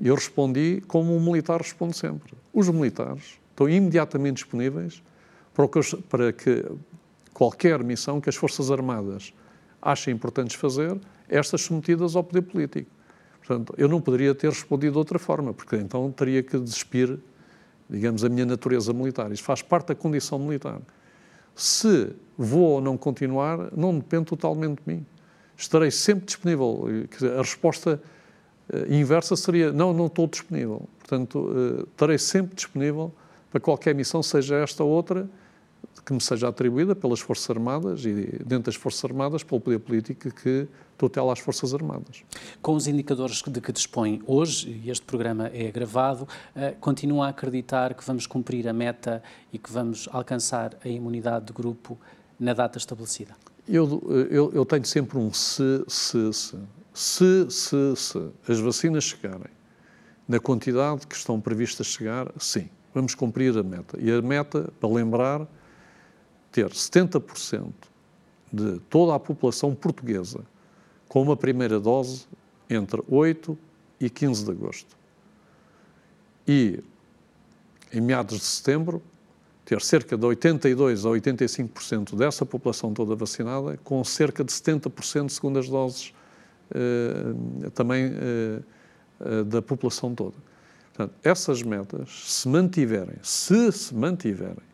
eu 0.00 0.14
respondi 0.14 0.82
como 0.88 1.14
um 1.14 1.20
militar 1.20 1.60
responde 1.60 1.96
sempre. 1.96 2.32
Os 2.52 2.68
militares 2.68 3.38
estão 3.50 3.68
imediatamente 3.68 4.36
disponíveis 4.36 5.02
para, 5.52 5.68
que, 5.68 5.96
para 6.08 6.32
que 6.32 6.64
qualquer 7.32 7.84
missão 7.84 8.20
que 8.20 8.28
as 8.28 8.36
Forças 8.36 8.70
Armadas 8.70 9.32
achem 9.80 10.14
importantes 10.14 10.56
fazer, 10.56 10.98
estas 11.28 11.62
submetidas 11.62 12.16
ao 12.16 12.24
poder 12.24 12.42
político. 12.42 12.90
Portanto, 13.38 13.74
eu 13.76 13.88
não 13.88 14.00
poderia 14.00 14.34
ter 14.34 14.48
respondido 14.48 14.92
de 14.92 14.98
outra 14.98 15.18
forma, 15.18 15.52
porque 15.52 15.76
então 15.76 16.10
teria 16.10 16.42
que 16.42 16.58
despir 16.58 17.18
digamos, 17.88 18.24
a 18.24 18.28
minha 18.28 18.46
natureza 18.46 18.92
militar. 18.92 19.30
Isto 19.32 19.44
faz 19.44 19.62
parte 19.62 19.88
da 19.88 19.94
condição 19.94 20.38
militar. 20.38 20.80
Se 21.54 22.10
vou 22.36 22.72
ou 22.72 22.80
não 22.80 22.96
continuar, 22.96 23.70
não 23.76 23.96
depende 23.96 24.26
totalmente 24.26 24.80
de 24.84 24.92
mim. 24.92 25.06
Estarei 25.56 25.90
sempre 25.90 26.26
disponível. 26.26 26.86
A 27.38 27.42
resposta 27.42 28.02
eh, 28.72 28.86
inversa 28.96 29.36
seria: 29.36 29.72
não, 29.72 29.92
não 29.92 30.06
estou 30.06 30.26
disponível. 30.26 30.88
Portanto, 30.98 31.50
eh, 31.54 31.82
estarei 31.90 32.18
sempre 32.18 32.56
disponível 32.56 33.12
para 33.50 33.60
qualquer 33.60 33.94
missão, 33.94 34.22
seja 34.22 34.56
esta 34.56 34.82
ou 34.82 34.90
outra, 34.90 35.28
que 36.04 36.12
me 36.12 36.20
seja 36.20 36.48
atribuída 36.48 36.94
pelas 36.94 37.20
Forças 37.20 37.50
Armadas 37.50 38.04
e, 38.04 38.12
dentro 38.44 38.64
das 38.64 38.74
Forças 38.74 39.04
Armadas, 39.04 39.42
pelo 39.42 39.60
poder 39.60 39.78
político 39.78 40.30
que 40.30 40.66
tutela 40.96 41.32
as 41.32 41.38
Forças 41.38 41.74
Armadas. 41.74 42.22
Com 42.62 42.74
os 42.74 42.86
indicadores 42.86 43.42
de 43.42 43.60
que 43.60 43.72
dispõe 43.72 44.22
hoje, 44.26 44.80
e 44.84 44.90
este 44.90 45.04
programa 45.04 45.50
é 45.52 45.70
gravado, 45.70 46.24
uh, 46.24 46.76
continua 46.80 47.26
a 47.26 47.28
acreditar 47.30 47.94
que 47.94 48.04
vamos 48.04 48.26
cumprir 48.26 48.68
a 48.68 48.72
meta 48.72 49.22
e 49.52 49.58
que 49.58 49.70
vamos 49.72 50.08
alcançar 50.12 50.76
a 50.84 50.88
imunidade 50.88 51.46
de 51.46 51.52
grupo 51.52 51.98
na 52.38 52.52
data 52.52 52.78
estabelecida? 52.78 53.34
Eu, 53.66 54.02
eu, 54.30 54.52
eu 54.52 54.64
tenho 54.64 54.84
sempre 54.84 55.18
um 55.18 55.32
se, 55.32 55.84
se, 55.88 56.32
se. 56.32 56.56
Se, 56.96 57.50
se, 57.50 57.96
se 57.96 58.30
as 58.48 58.60
vacinas 58.60 59.02
chegarem 59.02 59.50
na 60.28 60.38
quantidade 60.38 61.08
que 61.08 61.16
estão 61.16 61.40
previstas 61.40 61.88
chegar, 61.88 62.32
sim, 62.38 62.68
vamos 62.94 63.16
cumprir 63.16 63.58
a 63.58 63.64
meta. 63.64 63.98
E 64.00 64.12
a 64.12 64.22
meta, 64.22 64.72
para 64.78 64.88
lembrar, 64.88 65.46
ter 66.54 66.70
70% 66.70 67.72
de 68.52 68.78
toda 68.88 69.12
a 69.12 69.18
população 69.18 69.74
portuguesa 69.74 70.40
com 71.08 71.20
uma 71.20 71.36
primeira 71.36 71.80
dose 71.80 72.28
entre 72.70 73.02
8 73.08 73.58
e 73.98 74.08
15 74.08 74.44
de 74.44 74.50
agosto. 74.52 74.96
E, 76.46 76.80
em 77.92 78.00
meados 78.00 78.38
de 78.38 78.44
setembro, 78.44 79.02
ter 79.64 79.80
cerca 79.82 80.16
de 80.16 80.24
82 80.24 81.04
a 81.04 81.08
85% 81.08 82.14
dessa 82.14 82.46
população 82.46 82.94
toda 82.94 83.16
vacinada, 83.16 83.76
com 83.78 84.04
cerca 84.04 84.44
de 84.44 84.52
70% 84.52 85.26
de 85.26 85.32
segundas 85.32 85.68
doses 85.68 86.14
eh, 86.72 87.70
também 87.74 88.12
eh, 88.14 88.62
eh, 89.20 89.42
da 89.42 89.60
população 89.60 90.14
toda. 90.14 90.36
Portanto, 90.92 91.18
essas 91.24 91.64
metas, 91.64 92.10
se 92.30 92.46
mantiverem, 92.46 93.16
se 93.24 93.72
se 93.72 93.92
mantiverem, 93.92 94.73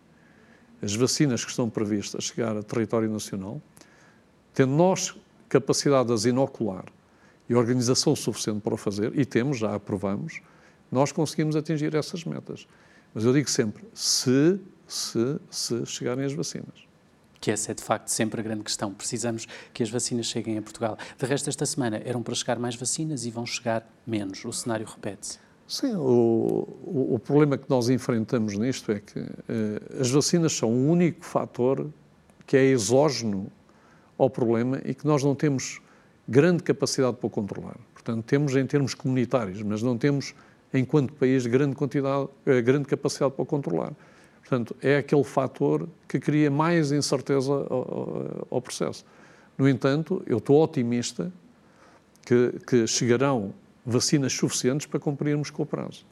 as 0.83 0.95
vacinas 0.95 1.45
que 1.45 1.51
estão 1.51 1.69
previstas 1.69 2.25
chegar 2.25 2.57
a 2.57 2.63
território 2.63 3.11
nacional, 3.11 3.61
tendo 4.55 4.73
nós 4.73 5.15
capacidade 5.49 6.09
de 6.09 6.15
as 6.15 6.25
inocular 6.25 6.85
e 7.49 7.55
organização 7.55 8.15
suficiente 8.15 8.61
para 8.61 8.75
o 8.75 8.77
fazer, 8.77 9.19
e 9.19 9.25
temos, 9.25 9.59
já 9.59 9.75
aprovamos, 9.75 10.41
nós 10.91 11.13
conseguimos 11.13 11.57
atingir 11.57 11.95
essas 11.95 12.25
metas. 12.25 12.67
Mas 13.13 13.25
eu 13.25 13.33
digo 13.33 13.51
sempre, 13.51 13.85
se, 13.93 14.61
se, 14.87 15.39
se 15.51 15.85
chegarem 15.87 16.25
as 16.25 16.33
vacinas. 16.33 16.89
Que 17.41 17.51
essa 17.51 17.73
é 17.73 17.75
de 17.75 17.83
facto 17.83 18.09
sempre 18.09 18.41
a 18.41 18.45
grande 18.45 18.63
questão. 18.63 18.93
Precisamos 18.93 19.47
que 19.73 19.83
as 19.83 19.91
vacinas 19.91 20.27
cheguem 20.27 20.59
a 20.59 20.63
Portugal. 20.63 20.99
De 21.19 21.27
resto, 21.27 21.49
esta 21.49 21.65
semana 21.65 22.01
eram 22.05 22.23
para 22.23 22.35
chegar 22.35 22.59
mais 22.59 22.77
vacinas 22.77 23.25
e 23.25 23.31
vão 23.31 23.47
chegar 23.47 23.89
menos. 24.07 24.45
O 24.45 24.53
cenário 24.53 24.87
repete-se. 24.87 25.39
Sim, 25.71 25.95
o, 25.95 26.67
o, 26.83 27.15
o, 27.15 27.19
problema 27.21 27.57
que 27.57 27.71
nós 27.71 27.89
enfrentamos 27.89 28.59
nisto 28.59 28.91
é 28.91 28.99
que 28.99 29.21
uh, 29.21 30.01
as 30.01 30.11
vacinas 30.11 30.53
são 30.53 30.69
o 30.69 30.91
único 30.91 31.25
fator 31.25 31.87
que 32.45 32.57
é 32.57 32.65
exógeno 32.65 33.47
ao 34.19 34.29
problema 34.29 34.83
e 34.85 34.93
que 34.93 35.07
nós 35.07 35.23
não 35.23 35.33
temos 35.33 35.81
grande 36.29 36.65
capacidade 36.65 37.19
para 37.19 37.31
controlar. 37.31 37.77
Portanto, 37.95 38.25
temos 38.25 38.57
em 38.57 38.67
termos 38.67 38.95
comunitários, 38.95 39.63
mas 39.63 39.81
não 39.81 39.97
temos, 39.97 40.35
enquanto 40.75 41.13
país, 41.13 41.47
grande, 41.47 41.77
quantidade, 41.77 42.25
uh, 42.25 42.63
grande 42.65 42.87
capacidade 42.87 43.33
para 43.35 43.45
controlar. 43.45 43.93
Portanto, 44.41 44.75
é 44.83 44.97
aquele 44.97 45.23
fator 45.23 45.89
que 46.09 46.19
cria 46.19 46.51
mais 46.51 46.91
incerteza 46.91 47.53
ao, 47.53 48.49
ao 48.51 48.61
processo. 48.61 49.05
No 49.57 49.69
entanto, 49.69 50.21
eu 50.27 50.39
estou 50.39 50.61
otimista 50.61 51.31
que, 52.27 52.59
que 52.67 52.89
chegarão 52.89 53.55
vacinas 53.85 54.33
suficientes 54.33 54.87
para 54.87 55.01
cumprirmos 55.01 55.51
com 55.51 55.63
o 55.63 55.67
prazo. 55.67 56.05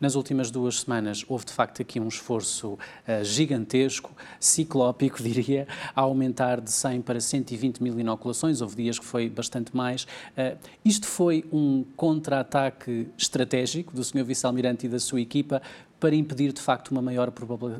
Nas 0.00 0.14
últimas 0.14 0.50
duas 0.50 0.80
semanas 0.80 1.24
houve 1.28 1.44
de 1.44 1.52
facto 1.52 1.82
aqui 1.82 1.98
um 1.98 2.08
esforço 2.08 2.74
uh, 2.74 2.78
gigantesco, 3.24 4.12
ciclópico, 4.38 5.22
diria, 5.22 5.66
a 5.94 6.02
aumentar 6.02 6.60
de 6.60 6.70
100 6.70 7.02
para 7.02 7.20
120 7.20 7.82
mil 7.82 7.98
inoculações. 7.98 8.60
Houve 8.60 8.76
dias 8.76 8.98
que 8.98 9.04
foi 9.04 9.28
bastante 9.28 9.74
mais. 9.76 10.04
Uh, 10.04 10.56
isto 10.84 11.06
foi 11.06 11.44
um 11.52 11.84
contra-ataque 11.96 13.08
estratégico 13.18 13.94
do 13.94 14.04
Sr. 14.04 14.24
Vice-Almirante 14.24 14.86
e 14.86 14.88
da 14.88 14.98
sua 14.98 15.20
equipa 15.20 15.60
para 15.98 16.14
impedir 16.14 16.52
de 16.52 16.60
facto 16.60 16.90
uma 16.90 17.00
maior 17.00 17.32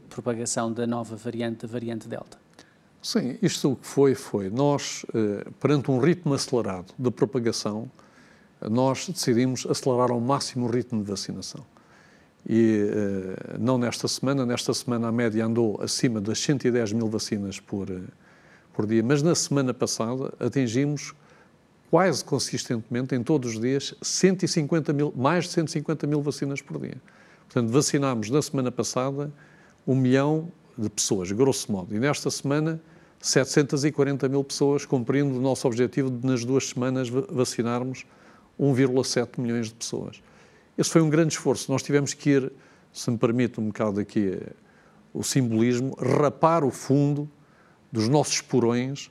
propagação 0.09 0.73
da 0.73 0.87
nova 0.87 1.17
variante, 1.17 1.67
da 1.67 1.69
variante 1.73 2.09
Delta? 2.09 2.39
Sim, 3.03 3.39
isto 3.41 3.73
o 3.73 3.77
que 3.77 3.87
foi, 3.87 4.15
foi. 4.15 4.51
Nós, 4.51 5.05
uh, 5.11 5.53
perante 5.61 5.91
um 5.91 5.99
ritmo 6.01 6.35
acelerado 6.35 6.93
de 6.99 7.11
propagação, 7.11 7.89
nós 8.61 9.09
decidimos 9.09 9.67
acelerar 9.67 10.11
ao 10.11 10.21
máximo 10.21 10.67
o 10.67 10.71
ritmo 10.71 11.03
de 11.03 11.11
vacinação. 11.11 11.65
E 12.49 12.85
uh, 12.85 13.59
não 13.59 13.77
nesta 13.77 14.07
semana, 14.07 14.47
nesta 14.47 14.73
semana 14.73 15.09
a 15.09 15.13
média 15.13 15.45
andou 15.45 15.81
acima 15.83 16.21
das 16.21 16.39
110 16.39 16.93
mil 16.93 17.09
vacinas 17.09 17.59
por, 17.59 17.91
uh, 17.91 18.03
por 18.73 18.87
dia, 18.87 19.03
mas 19.03 19.23
na 19.23 19.35
semana 19.35 19.75
passada 19.75 20.33
atingimos 20.39 21.13
quase 21.91 22.25
consistentemente, 22.25 23.15
em 23.15 23.23
todos 23.23 23.55
os 23.55 23.61
dias, 23.61 23.95
150 24.01 24.93
mil, 24.93 25.13
mais 25.17 25.45
de 25.45 25.51
150 25.51 26.07
mil 26.07 26.21
vacinas 26.21 26.61
por 26.61 26.81
dia. 26.81 26.97
Portanto, 27.49 27.71
vacinámos 27.71 28.31
na 28.31 28.43
semana 28.43 28.71
passada 28.71 29.33
um 29.87 29.95
milhão 29.95 30.49
de 30.77 30.91
pessoas, 30.91 31.31
grosso 31.33 31.71
modo, 31.71 31.95
e 31.95 31.99
nesta 31.99 32.31
semana 32.31 32.81
740 33.21 34.29
mil 34.29 34.45
pessoas, 34.45 34.85
cumprindo 34.85 35.37
o 35.37 35.41
nosso 35.41 35.67
objetivo 35.67 36.11
de 36.11 36.27
nas 36.27 36.45
duas 36.45 36.69
semanas 36.69 37.09
vacinarmos 37.09 38.05
1,7 38.61 39.41
milhões 39.41 39.69
de 39.69 39.75
pessoas. 39.75 40.23
Esse 40.77 40.91
foi 40.91 41.01
um 41.01 41.09
grande 41.09 41.35
esforço. 41.35 41.71
Nós 41.71 41.83
tivemos 41.83 42.15
que 42.15 42.31
ir, 42.31 42.53
se 42.93 43.11
me 43.11 43.19
permite 43.19 43.61
um 43.61 43.67
bocado 43.67 44.01
aqui 44.01 44.39
eh, 44.41 44.53
o 45.13 45.23
simbolismo, 45.23 45.95
rapar 45.95 46.65
o 46.65 46.71
fundo 46.71 47.29
dos 47.91 48.09
nossos 48.09 48.41
porões, 48.41 49.11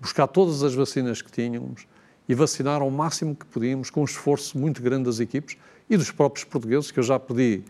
buscar 0.00 0.26
todas 0.26 0.62
as 0.62 0.74
vacinas 0.74 1.22
que 1.22 1.30
tínhamos 1.30 1.86
e 2.28 2.34
vacinar 2.34 2.82
ao 2.82 2.90
máximo 2.90 3.34
que 3.34 3.46
podíamos, 3.46 3.88
com 3.88 4.02
um 4.02 4.04
esforço 4.04 4.58
muito 4.58 4.82
grande 4.82 5.04
das 5.04 5.18
equipes 5.18 5.56
e 5.88 5.96
dos 5.96 6.10
próprios 6.10 6.44
portugueses, 6.44 6.90
que 6.90 6.98
eu 6.98 7.02
já 7.02 7.18
pedi 7.18 7.62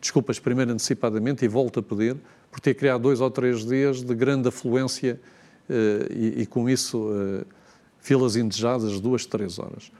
desculpas 0.00 0.38
primeiro 0.38 0.72
antecipadamente 0.72 1.44
e 1.44 1.48
volto 1.48 1.80
a 1.80 1.82
pedir, 1.82 2.16
por 2.50 2.60
ter 2.60 2.74
criado 2.74 3.02
dois 3.02 3.20
ou 3.20 3.30
três 3.30 3.64
dias 3.64 4.02
de 4.02 4.14
grande 4.14 4.48
afluência 4.48 5.18
eh, 5.70 6.08
e, 6.10 6.42
e, 6.42 6.46
com 6.46 6.68
isso, 6.68 7.08
eh, 7.14 7.44
filas 7.98 8.36
indesejadas 8.36 8.92
de 8.92 9.00
duas, 9.00 9.24
três 9.24 9.58
horas. 9.58 9.90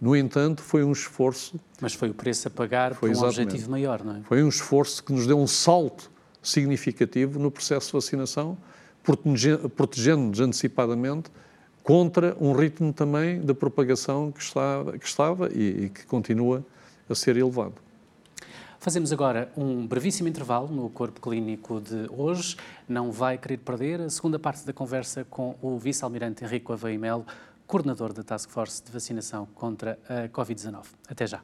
No 0.00 0.16
entanto, 0.16 0.62
foi 0.62 0.82
um 0.82 0.92
esforço. 0.92 1.60
Mas 1.80 1.92
foi 1.92 2.08
o 2.08 2.14
preço 2.14 2.48
a 2.48 2.50
pagar 2.50 2.94
foi 2.94 3.12
por 3.12 3.18
um 3.18 3.26
objetivo 3.26 3.70
maior, 3.70 4.02
não 4.02 4.16
é? 4.16 4.20
Foi 4.22 4.42
um 4.42 4.48
esforço 4.48 5.04
que 5.04 5.12
nos 5.12 5.26
deu 5.26 5.38
um 5.38 5.46
salto 5.46 6.10
significativo 6.42 7.38
no 7.38 7.50
processo 7.50 7.88
de 7.88 7.92
vacinação, 7.92 8.56
protegendo-nos 9.76 10.40
antecipadamente 10.40 11.30
contra 11.82 12.36
um 12.40 12.52
ritmo 12.52 12.92
também 12.92 13.40
de 13.40 13.52
propagação 13.52 14.32
que 14.32 14.40
estava, 14.40 14.98
que 14.98 15.06
estava 15.06 15.50
e, 15.52 15.84
e 15.84 15.88
que 15.90 16.06
continua 16.06 16.64
a 17.08 17.14
ser 17.14 17.36
elevado. 17.36 17.74
Fazemos 18.78 19.12
agora 19.12 19.52
um 19.54 19.86
brevíssimo 19.86 20.26
intervalo 20.26 20.68
no 20.68 20.88
Corpo 20.88 21.20
Clínico 21.20 21.82
de 21.82 22.06
hoje. 22.10 22.56
Não 22.88 23.12
vai 23.12 23.36
querer 23.36 23.58
perder 23.58 24.00
a 24.00 24.08
segunda 24.08 24.38
parte 24.38 24.64
da 24.64 24.72
conversa 24.72 25.26
com 25.28 25.54
o 25.60 25.78
Vice-Almirante 25.78 26.44
Henrique 26.44 26.72
Aveimelo 26.72 27.26
coordenador 27.70 28.12
da 28.12 28.24
Task 28.24 28.50
Force 28.50 28.82
de 28.82 28.90
Vacinação 28.90 29.46
contra 29.46 29.96
a 30.08 30.28
Covid-19. 30.28 30.86
Até 31.08 31.24
já. 31.24 31.40